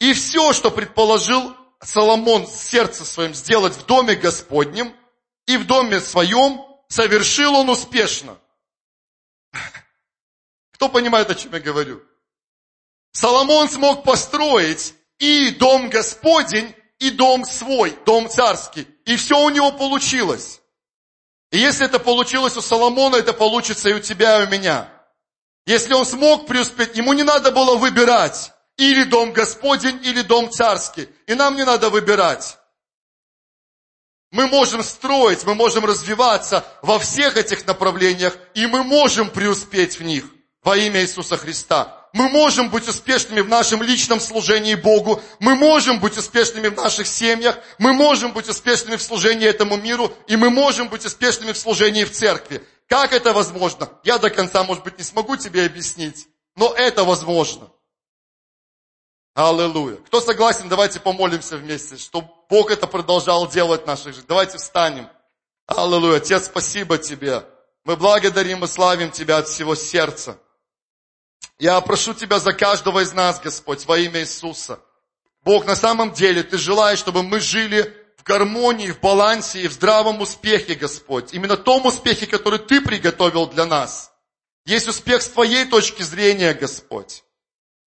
И 0.00 0.12
все, 0.12 0.52
что 0.52 0.72
предположил 0.72 1.54
Соломон 1.80 2.48
сердце 2.48 3.04
своем 3.04 3.32
сделать 3.32 3.74
в 3.74 3.86
доме 3.86 4.16
Господнем 4.16 4.92
и 5.46 5.56
в 5.56 5.68
доме 5.68 6.00
своем, 6.00 6.60
совершил 6.88 7.54
он 7.54 7.68
успешно. 7.70 8.38
Кто 10.72 10.88
понимает, 10.88 11.30
о 11.30 11.36
чем 11.36 11.52
я 11.52 11.60
говорю? 11.60 12.02
Соломон 13.12 13.68
смог 13.68 14.02
построить 14.02 14.94
и 15.20 15.50
дом 15.50 15.90
Господень, 15.90 16.74
и 16.98 17.10
дом 17.10 17.44
свой, 17.44 17.96
дом 18.04 18.28
царский. 18.28 18.84
И 19.04 19.14
все 19.14 19.40
у 19.40 19.48
него 19.50 19.70
получилось. 19.70 20.60
И 21.52 21.58
если 21.58 21.86
это 21.86 22.00
получилось 22.00 22.56
у 22.56 22.60
Соломона, 22.60 23.14
это 23.14 23.32
получится 23.32 23.90
и 23.90 23.92
у 23.92 24.00
тебя, 24.00 24.42
и 24.42 24.46
у 24.46 24.50
меня. 24.50 24.99
Если 25.66 25.92
он 25.92 26.06
смог 26.06 26.46
преуспеть, 26.46 26.96
ему 26.96 27.12
не 27.12 27.22
надо 27.22 27.50
было 27.50 27.76
выбирать. 27.76 28.52
Или 28.76 29.04
дом 29.04 29.32
Господень, 29.32 30.00
или 30.02 30.22
дом 30.22 30.50
царский. 30.50 31.08
И 31.26 31.34
нам 31.34 31.56
не 31.56 31.64
надо 31.64 31.90
выбирать. 31.90 32.58
Мы 34.32 34.46
можем 34.46 34.82
строить, 34.82 35.44
мы 35.44 35.54
можем 35.54 35.84
развиваться 35.84 36.64
во 36.82 36.98
всех 36.98 37.36
этих 37.36 37.66
направлениях, 37.66 38.36
и 38.54 38.66
мы 38.66 38.84
можем 38.84 39.28
преуспеть 39.28 39.98
в 39.98 40.02
них 40.02 40.24
во 40.62 40.76
имя 40.76 41.02
Иисуса 41.02 41.36
Христа 41.36 42.00
мы 42.12 42.28
можем 42.28 42.70
быть 42.70 42.88
успешными 42.88 43.40
в 43.40 43.48
нашем 43.48 43.82
личном 43.82 44.20
служении 44.20 44.74
Богу, 44.74 45.22
мы 45.38 45.54
можем 45.54 46.00
быть 46.00 46.16
успешными 46.18 46.68
в 46.68 46.76
наших 46.76 47.06
семьях, 47.06 47.58
мы 47.78 47.92
можем 47.92 48.32
быть 48.32 48.48
успешными 48.48 48.96
в 48.96 49.02
служении 49.02 49.46
этому 49.46 49.76
миру, 49.76 50.12
и 50.26 50.36
мы 50.36 50.50
можем 50.50 50.88
быть 50.88 51.04
успешными 51.04 51.52
в 51.52 51.58
служении 51.58 52.04
в 52.04 52.12
церкви. 52.12 52.62
Как 52.90 53.12
это 53.12 53.32
возможно? 53.32 53.88
Я 54.02 54.18
до 54.18 54.30
конца, 54.30 54.64
может 54.64 54.82
быть, 54.82 54.98
не 54.98 55.04
смогу 55.04 55.36
тебе 55.36 55.64
объяснить, 55.64 56.26
но 56.56 56.74
это 56.74 57.04
возможно. 57.04 57.70
Аллилуйя. 59.32 59.96
Кто 59.98 60.20
согласен, 60.20 60.68
давайте 60.68 60.98
помолимся 60.98 61.56
вместе, 61.56 61.96
чтобы 61.96 62.28
Бог 62.48 62.72
это 62.72 62.88
продолжал 62.88 63.48
делать 63.48 63.84
в 63.84 63.86
наших 63.86 64.06
жизнях. 64.06 64.26
Давайте 64.26 64.58
встанем. 64.58 65.08
Аллилуйя. 65.68 66.16
Отец, 66.16 66.46
спасибо 66.46 66.98
тебе. 66.98 67.44
Мы 67.84 67.96
благодарим 67.96 68.64
и 68.64 68.66
славим 68.66 69.12
Тебя 69.12 69.36
от 69.36 69.46
всего 69.46 69.76
сердца. 69.76 70.36
Я 71.60 71.80
прошу 71.80 72.12
Тебя 72.12 72.40
за 72.40 72.52
каждого 72.52 73.04
из 73.04 73.12
нас, 73.12 73.40
Господь, 73.40 73.86
во 73.86 73.98
имя 73.98 74.20
Иисуса. 74.20 74.80
Бог, 75.42 75.64
на 75.64 75.76
самом 75.76 76.10
деле 76.10 76.42
Ты 76.42 76.58
желаешь, 76.58 76.98
чтобы 76.98 77.22
мы 77.22 77.38
жили 77.38 77.99
в 78.20 78.22
гармонии, 78.22 78.90
в 78.90 79.00
балансе 79.00 79.62
и 79.62 79.68
в 79.68 79.72
здравом 79.72 80.20
успехе, 80.20 80.74
Господь. 80.74 81.32
Именно 81.32 81.56
том 81.56 81.86
успехе, 81.86 82.26
который 82.26 82.58
Ты 82.58 82.82
приготовил 82.82 83.46
для 83.46 83.64
нас. 83.64 84.12
Есть 84.66 84.88
успех 84.88 85.22
с 85.22 85.28
Твоей 85.28 85.64
точки 85.64 86.02
зрения, 86.02 86.52
Господь. 86.52 87.24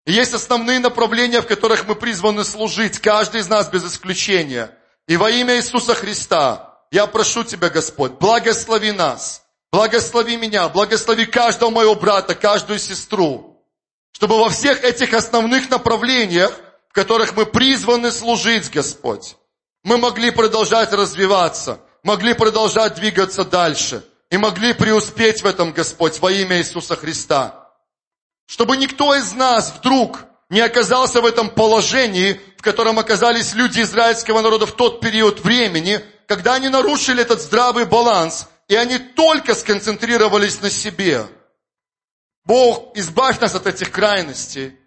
И 0.05 0.11
есть 0.11 0.33
основные 0.33 0.79
направления, 0.79 1.41
в 1.41 1.47
которых 1.47 1.87
мы 1.87 1.93
призваны 1.93 2.43
служить, 2.43 2.97
каждый 2.97 3.41
из 3.41 3.47
нас 3.47 3.69
без 3.69 3.85
исключения. 3.85 4.75
И 5.07 5.17
во 5.17 5.29
имя 5.29 5.55
Иисуса 5.57 5.93
Христа 5.93 6.79
я 6.91 7.05
прошу 7.05 7.43
Тебя, 7.43 7.69
Господь, 7.69 8.13
благослови 8.13 8.91
нас, 8.91 9.43
благослови 9.71 10.35
меня, 10.35 10.67
благослови 10.67 11.27
каждого 11.27 11.69
моего 11.69 11.93
брата, 11.93 12.33
каждую 12.33 12.79
сестру, 12.79 13.63
чтобы 14.13 14.39
во 14.39 14.49
всех 14.49 14.83
этих 14.83 15.13
основных 15.13 15.69
направлениях, 15.69 16.59
в 16.89 16.93
которых 16.93 17.35
мы 17.35 17.45
призваны 17.45 18.11
служить, 18.11 18.71
Господь, 18.71 19.35
мы 19.83 19.97
могли 19.97 20.31
продолжать 20.31 20.91
развиваться, 20.93 21.79
могли 22.03 22.33
продолжать 22.33 22.95
двигаться 22.95 23.43
дальше 23.43 24.05
и 24.29 24.37
могли 24.37 24.73
преуспеть 24.73 25.43
в 25.43 25.45
этом, 25.45 25.71
Господь, 25.71 26.19
во 26.19 26.31
имя 26.31 26.57
Иисуса 26.57 26.95
Христа. 26.95 27.69
Чтобы 28.47 28.77
никто 28.77 29.15
из 29.15 29.33
нас 29.33 29.73
вдруг 29.77 30.19
не 30.49 30.59
оказался 30.59 31.21
в 31.21 31.25
этом 31.25 31.49
положении, 31.49 32.39
в 32.57 32.61
котором 32.61 32.99
оказались 32.99 33.53
люди 33.53 33.81
израильского 33.81 34.41
народа 34.41 34.65
в 34.65 34.73
тот 34.73 34.99
период 34.99 35.41
времени, 35.41 36.01
когда 36.27 36.55
они 36.55 36.69
нарушили 36.69 37.21
этот 37.21 37.41
здравый 37.41 37.85
баланс, 37.85 38.47
и 38.67 38.75
они 38.75 38.97
только 38.97 39.55
сконцентрировались 39.55 40.61
на 40.61 40.69
себе– 40.69 41.27
Бог, 42.45 42.97
избавь 42.97 43.39
нас 43.39 43.55
от 43.55 43.67
этих 43.67 43.91
крайностей. 43.91 44.77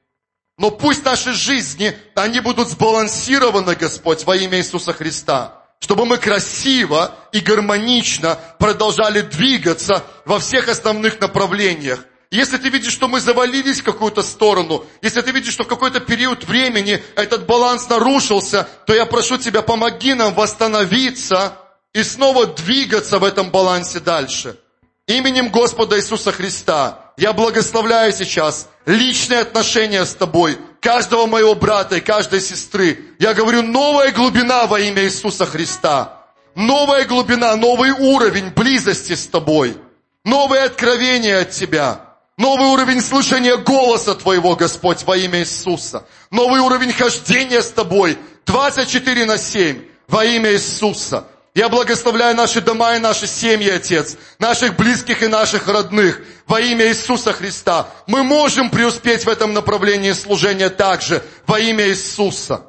Но 0.58 0.70
пусть 0.70 1.04
наши 1.04 1.32
жизни, 1.32 1.96
они 2.14 2.40
будут 2.40 2.68
сбалансированы, 2.68 3.74
Господь, 3.74 4.24
во 4.24 4.36
имя 4.36 4.58
Иисуса 4.58 4.92
Христа. 4.92 5.62
Чтобы 5.80 6.06
мы 6.06 6.16
красиво 6.16 7.14
и 7.32 7.40
гармонично 7.40 8.38
продолжали 8.58 9.20
двигаться 9.20 10.02
во 10.24 10.38
всех 10.38 10.68
основных 10.68 11.20
направлениях. 11.20 12.04
Если 12.30 12.56
ты 12.56 12.70
видишь, 12.70 12.92
что 12.92 13.06
мы 13.06 13.20
завалились 13.20 13.80
в 13.80 13.84
какую-то 13.84 14.22
сторону, 14.22 14.84
если 15.02 15.20
ты 15.20 15.30
видишь, 15.30 15.52
что 15.52 15.64
в 15.64 15.68
какой-то 15.68 16.00
период 16.00 16.44
времени 16.44 17.02
этот 17.14 17.46
баланс 17.46 17.88
нарушился, 17.88 18.66
то 18.86 18.94
я 18.94 19.06
прошу 19.06 19.36
тебя, 19.36 19.62
помоги 19.62 20.14
нам 20.14 20.34
восстановиться 20.34 21.58
и 21.92 22.02
снова 22.02 22.46
двигаться 22.46 23.18
в 23.18 23.24
этом 23.24 23.50
балансе 23.50 24.00
дальше. 24.00 24.58
Именем 25.06 25.50
Господа 25.50 25.98
Иисуса 25.98 26.32
Христа 26.32 27.05
я 27.16 27.32
благословляю 27.32 28.12
сейчас 28.12 28.68
личные 28.84 29.40
отношения 29.40 30.04
с 30.04 30.14
тобой, 30.14 30.58
каждого 30.80 31.26
моего 31.26 31.54
брата 31.54 31.96
и 31.96 32.00
каждой 32.00 32.40
сестры. 32.40 32.98
Я 33.18 33.34
говорю, 33.34 33.62
новая 33.62 34.12
глубина 34.12 34.66
во 34.66 34.78
имя 34.78 35.04
Иисуса 35.04 35.46
Христа. 35.46 36.24
Новая 36.54 37.04
глубина, 37.04 37.56
новый 37.56 37.90
уровень 37.90 38.50
близости 38.50 39.14
с 39.14 39.26
тобой. 39.26 39.76
Новое 40.24 40.64
откровение 40.64 41.38
от 41.38 41.50
Тебя. 41.50 42.00
Новый 42.38 42.66
уровень 42.68 43.00
слышания 43.00 43.56
голоса 43.56 44.14
Твоего, 44.14 44.56
Господь, 44.56 45.04
во 45.04 45.16
имя 45.16 45.40
Иисуса. 45.40 46.04
Новый 46.30 46.60
уровень 46.60 46.92
хождения 46.92 47.62
с 47.62 47.70
Тобой 47.70 48.18
24 48.44 49.24
на 49.24 49.38
7 49.38 49.82
во 50.08 50.24
имя 50.24 50.52
Иисуса. 50.52 51.24
Я 51.56 51.70
благословляю 51.70 52.36
наши 52.36 52.60
дома 52.60 52.96
и 52.96 52.98
наши 52.98 53.26
семьи, 53.26 53.70
Отец, 53.70 54.18
наших 54.38 54.76
близких 54.76 55.22
и 55.22 55.26
наших 55.26 55.66
родных 55.68 56.20
во 56.46 56.60
имя 56.60 56.86
Иисуса 56.86 57.32
Христа. 57.32 57.88
Мы 58.06 58.22
можем 58.24 58.68
преуспеть 58.68 59.24
в 59.24 59.28
этом 59.30 59.54
направлении 59.54 60.12
служения 60.12 60.68
также 60.68 61.22
во 61.46 61.58
имя 61.58 61.88
Иисуса. 61.88 62.60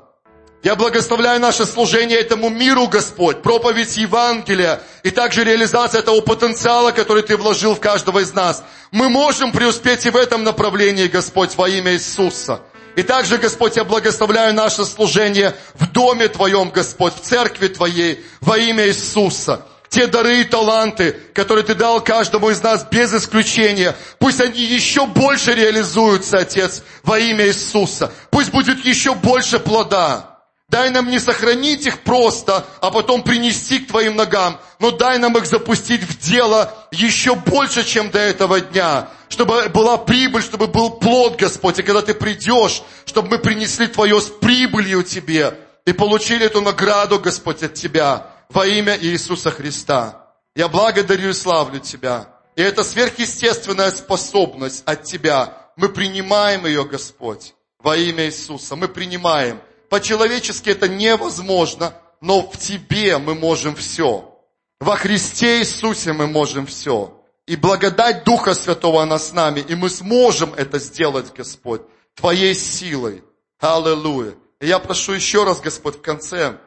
Я 0.64 0.78
благословляю 0.78 1.42
наше 1.42 1.66
служение 1.66 2.18
этому 2.18 2.48
миру, 2.48 2.88
Господь, 2.88 3.42
проповедь 3.42 3.98
Евангелия 3.98 4.82
и 5.04 5.12
также 5.12 5.44
реализация 5.44 6.00
этого 6.00 6.22
потенциала, 6.22 6.92
который 6.92 7.24
Ты 7.24 7.36
вложил 7.36 7.76
в 7.76 7.82
каждого 7.82 8.20
из 8.20 8.34
нас. 8.34 8.64
Мы 8.92 9.10
можем 9.10 9.52
преуспеть 9.52 10.06
и 10.06 10.12
в 10.12 10.16
этом 10.16 10.46
направлении, 10.46 11.08
Господь, 11.08 11.58
во 11.58 11.68
имя 11.68 11.92
Иисуса. 11.92 12.62
И 12.98 13.04
также, 13.04 13.38
Господь, 13.38 13.76
я 13.76 13.84
благословляю 13.84 14.56
наше 14.56 14.84
служение 14.84 15.56
в 15.76 15.88
доме 15.92 16.30
Твоем, 16.30 16.72
Господь, 16.72 17.14
в 17.14 17.22
церкви 17.22 17.68
Твоей, 17.68 18.26
во 18.42 18.58
имя 18.58 18.88
Иисуса. 18.88 19.62
Те 19.88 20.08
дары 20.08 20.42
и 20.42 20.44
таланты, 20.44 21.16
которые 21.36 21.64
Ты 21.64 21.76
дал 21.76 22.04
каждому 22.04 22.50
из 22.50 22.60
нас 22.64 22.88
без 22.90 23.14
исключения, 23.14 23.96
пусть 24.18 24.42
они 24.42 24.64
еще 24.64 25.06
больше 25.06 25.54
реализуются, 25.54 26.40
Отец, 26.40 26.82
во 27.04 27.20
имя 27.20 27.46
Иисуса. 27.46 28.12
Пусть 28.32 28.50
будет 28.50 28.84
еще 28.84 29.14
больше 29.14 29.60
плода. 29.60 30.37
Дай 30.70 30.90
нам 30.90 31.10
не 31.10 31.20
сохранить 31.20 31.86
их 31.86 32.02
просто, 32.02 32.66
а 32.82 32.92
потом 32.92 33.24
принести 33.24 33.80
к 33.80 33.88
Твоим 33.88 34.18
ногам, 34.18 34.60
но 34.80 34.92
дай 34.92 35.18
нам 35.18 35.38
их 35.38 35.46
запустить 35.46 36.04
в 36.04 36.20
дело 36.20 36.74
еще 36.92 37.36
больше, 37.36 37.86
чем 37.86 38.12
до 38.12 38.20
этого 38.20 38.60
дня. 38.60 39.10
Чтобы 39.30 39.70
была 39.70 39.98
прибыль, 39.98 40.42
чтобы 40.42 40.68
был 40.68 40.90
плод, 40.90 41.38
Господь. 41.38 41.80
И 41.80 41.84
когда 41.84 42.02
Ты 42.02 42.14
придешь, 42.14 42.84
чтобы 43.06 43.30
мы 43.30 43.40
принесли 43.40 43.88
Твое 43.88 44.20
с 44.20 44.26
прибылью 44.26 45.04
Тебе 45.04 45.58
и 45.86 45.94
получили 45.94 46.46
эту 46.46 46.60
награду, 46.60 47.18
Господь, 47.18 47.64
от 47.64 47.74
Тебя 47.74 48.28
во 48.50 48.68
имя 48.68 48.98
Иисуса 49.00 49.52
Христа. 49.52 50.28
Я 50.54 50.68
благодарю 50.68 51.30
и 51.30 51.34
славлю 51.34 51.80
Тебя. 51.80 52.28
И 52.58 52.62
это 52.62 52.84
сверхъестественная 52.84 53.92
способность 53.92 54.84
от 54.86 55.04
Тебя. 55.04 55.70
Мы 55.78 55.88
принимаем 55.88 56.66
ее, 56.66 56.84
Господь, 56.84 57.54
во 57.80 57.96
имя 57.96 58.26
Иисуса. 58.26 58.76
Мы 58.76 58.90
принимаем. 58.90 59.62
По-человечески 59.90 60.70
это 60.70 60.88
невозможно, 60.88 61.94
но 62.22 62.42
в 62.42 62.58
Тебе 62.58 63.18
мы 63.18 63.36
можем 63.36 63.76
все. 63.76 64.34
Во 64.80 64.96
Христе 64.96 65.60
Иисусе 65.60 66.14
мы 66.14 66.28
можем 66.28 66.66
все. 66.66 67.14
И 67.46 67.56
благодать 67.56 68.24
Духа 68.26 68.54
Святого 68.54 69.02
она 69.02 69.18
с 69.18 69.32
нами, 69.32 69.62
и 69.62 69.76
мы 69.76 69.90
сможем 69.90 70.54
это 70.54 70.80
сделать, 70.80 71.34
Господь, 71.34 71.82
Твоей 72.16 72.54
силой. 72.54 73.24
Аллилуйя. 73.60 74.36
И 74.60 74.68
я 74.68 74.80
прошу 74.80 75.14
еще 75.14 75.44
раз, 75.44 75.62
Господь, 75.62 75.98
в 75.98 76.02
конце, 76.02 76.58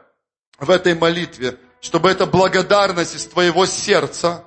в 0.58 0.70
этой 0.70 0.94
молитве, 0.94 1.58
чтобы 1.80 2.10
эта 2.10 2.26
благодарность 2.26 3.14
из 3.14 3.26
Твоего 3.26 3.66
сердца 3.66 4.44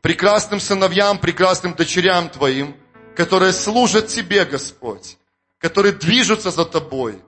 прекрасным 0.00 0.60
сыновьям, 0.60 1.18
прекрасным 1.18 1.74
дочерям 1.74 2.28
Твоим, 2.28 2.76
которые 3.16 3.52
служат 3.52 4.08
Тебе, 4.08 4.44
Господь, 4.44 5.16
которые 5.58 5.92
движутся 5.92 6.50
за 6.50 6.64
Тобой, 6.64 7.22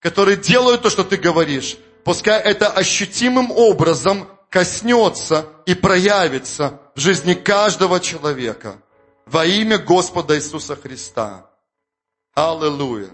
которые 0.00 0.36
делают 0.36 0.82
то, 0.82 0.90
что 0.90 1.04
ты 1.04 1.16
говоришь, 1.16 1.76
пускай 2.04 2.40
это 2.40 2.70
ощутимым 2.70 3.50
образом 3.50 4.28
коснется 4.50 5.46
и 5.66 5.74
проявится 5.74 6.80
в 6.94 7.00
жизни 7.00 7.34
каждого 7.34 8.00
человека 8.00 8.78
во 9.26 9.44
имя 9.44 9.78
Господа 9.78 10.36
Иисуса 10.36 10.76
Христа. 10.76 11.50
Аллилуйя. 12.34 13.10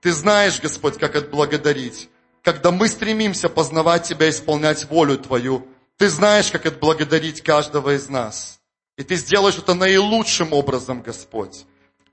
Ты 0.00 0.12
знаешь, 0.12 0.60
Господь, 0.60 0.98
как 0.98 1.16
отблагодарить. 1.16 2.08
Когда 2.42 2.70
мы 2.70 2.88
стремимся 2.88 3.48
познавать 3.48 4.04
Тебя, 4.04 4.28
исполнять 4.28 4.84
волю 4.88 5.18
Твою, 5.18 5.66
Ты 5.96 6.08
знаешь, 6.08 6.50
как 6.50 6.66
отблагодарить 6.66 7.42
каждого 7.42 7.94
из 7.96 8.08
нас. 8.08 8.60
И 8.96 9.02
Ты 9.02 9.16
сделаешь 9.16 9.58
это 9.58 9.74
наилучшим 9.74 10.52
образом, 10.52 11.02
Господь. 11.02 11.64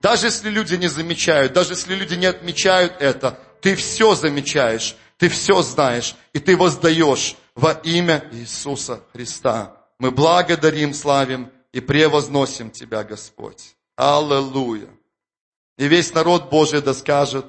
Даже 0.01 0.27
если 0.27 0.49
люди 0.49 0.75
не 0.75 0.87
замечают, 0.87 1.53
даже 1.53 1.73
если 1.73 1.95
люди 1.95 2.15
не 2.15 2.25
отмечают 2.25 2.93
это, 2.99 3.39
Ты 3.65 3.75
все 3.75 4.13
замечаешь, 4.13 4.95
Ты 5.17 5.27
все 5.27 5.63
знаешь, 5.63 6.15
и 6.33 6.39
Ты 6.39 6.55
воздаешь 6.55 7.35
во 7.55 7.71
имя 7.71 8.29
Иисуса 8.31 9.01
Христа. 9.11 9.75
Мы 9.97 10.11
благодарим, 10.11 10.93
славим 10.93 11.51
и 11.73 11.79
превозносим 11.79 12.69
Тебя, 12.69 13.03
Господь. 13.03 13.75
Аллилуйя. 13.95 14.89
И 15.79 15.87
весь 15.87 16.13
народ 16.13 16.51
Божий 16.51 16.79
да 16.79 16.93
скажет 16.93 17.47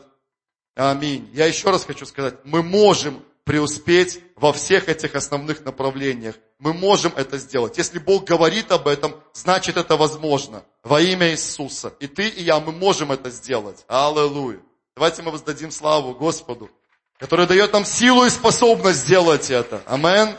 Аминь. 0.74 1.28
Я 1.34 1.44
еще 1.44 1.70
раз 1.70 1.84
хочу 1.84 2.06
сказать, 2.06 2.36
мы 2.44 2.62
можем 2.62 3.22
преуспеть 3.44 4.22
во 4.36 4.54
всех 4.54 4.88
этих 4.88 5.16
основных 5.16 5.66
направлениях. 5.66 6.36
Мы 6.58 6.72
можем 6.72 7.12
это 7.14 7.36
сделать. 7.36 7.76
Если 7.76 7.98
Бог 7.98 8.24
говорит 8.24 8.72
об 8.72 8.88
этом, 8.88 9.14
значит 9.34 9.76
это 9.76 9.98
возможно. 9.98 10.64
Во 10.82 10.98
имя 10.98 11.32
Иисуса. 11.32 11.92
И 12.00 12.06
ты, 12.06 12.26
и 12.26 12.42
я, 12.42 12.58
мы 12.58 12.72
можем 12.72 13.12
это 13.12 13.28
сделать. 13.28 13.84
Аллилуйя. 13.86 14.60
Давайте 14.96 15.20
мы 15.20 15.30
воздадим 15.30 15.70
славу 15.70 16.14
Господу, 16.14 16.70
который 17.18 17.46
дает 17.46 17.70
нам 17.74 17.84
силу 17.84 18.24
и 18.24 18.30
способность 18.30 19.00
сделать 19.00 19.50
это. 19.50 19.82
Амен. 19.84 20.38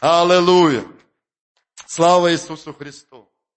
Аллилуйя. 0.00 0.82
Слава 1.86 2.32
Иисусу 2.32 2.72
Христу. 2.72 3.15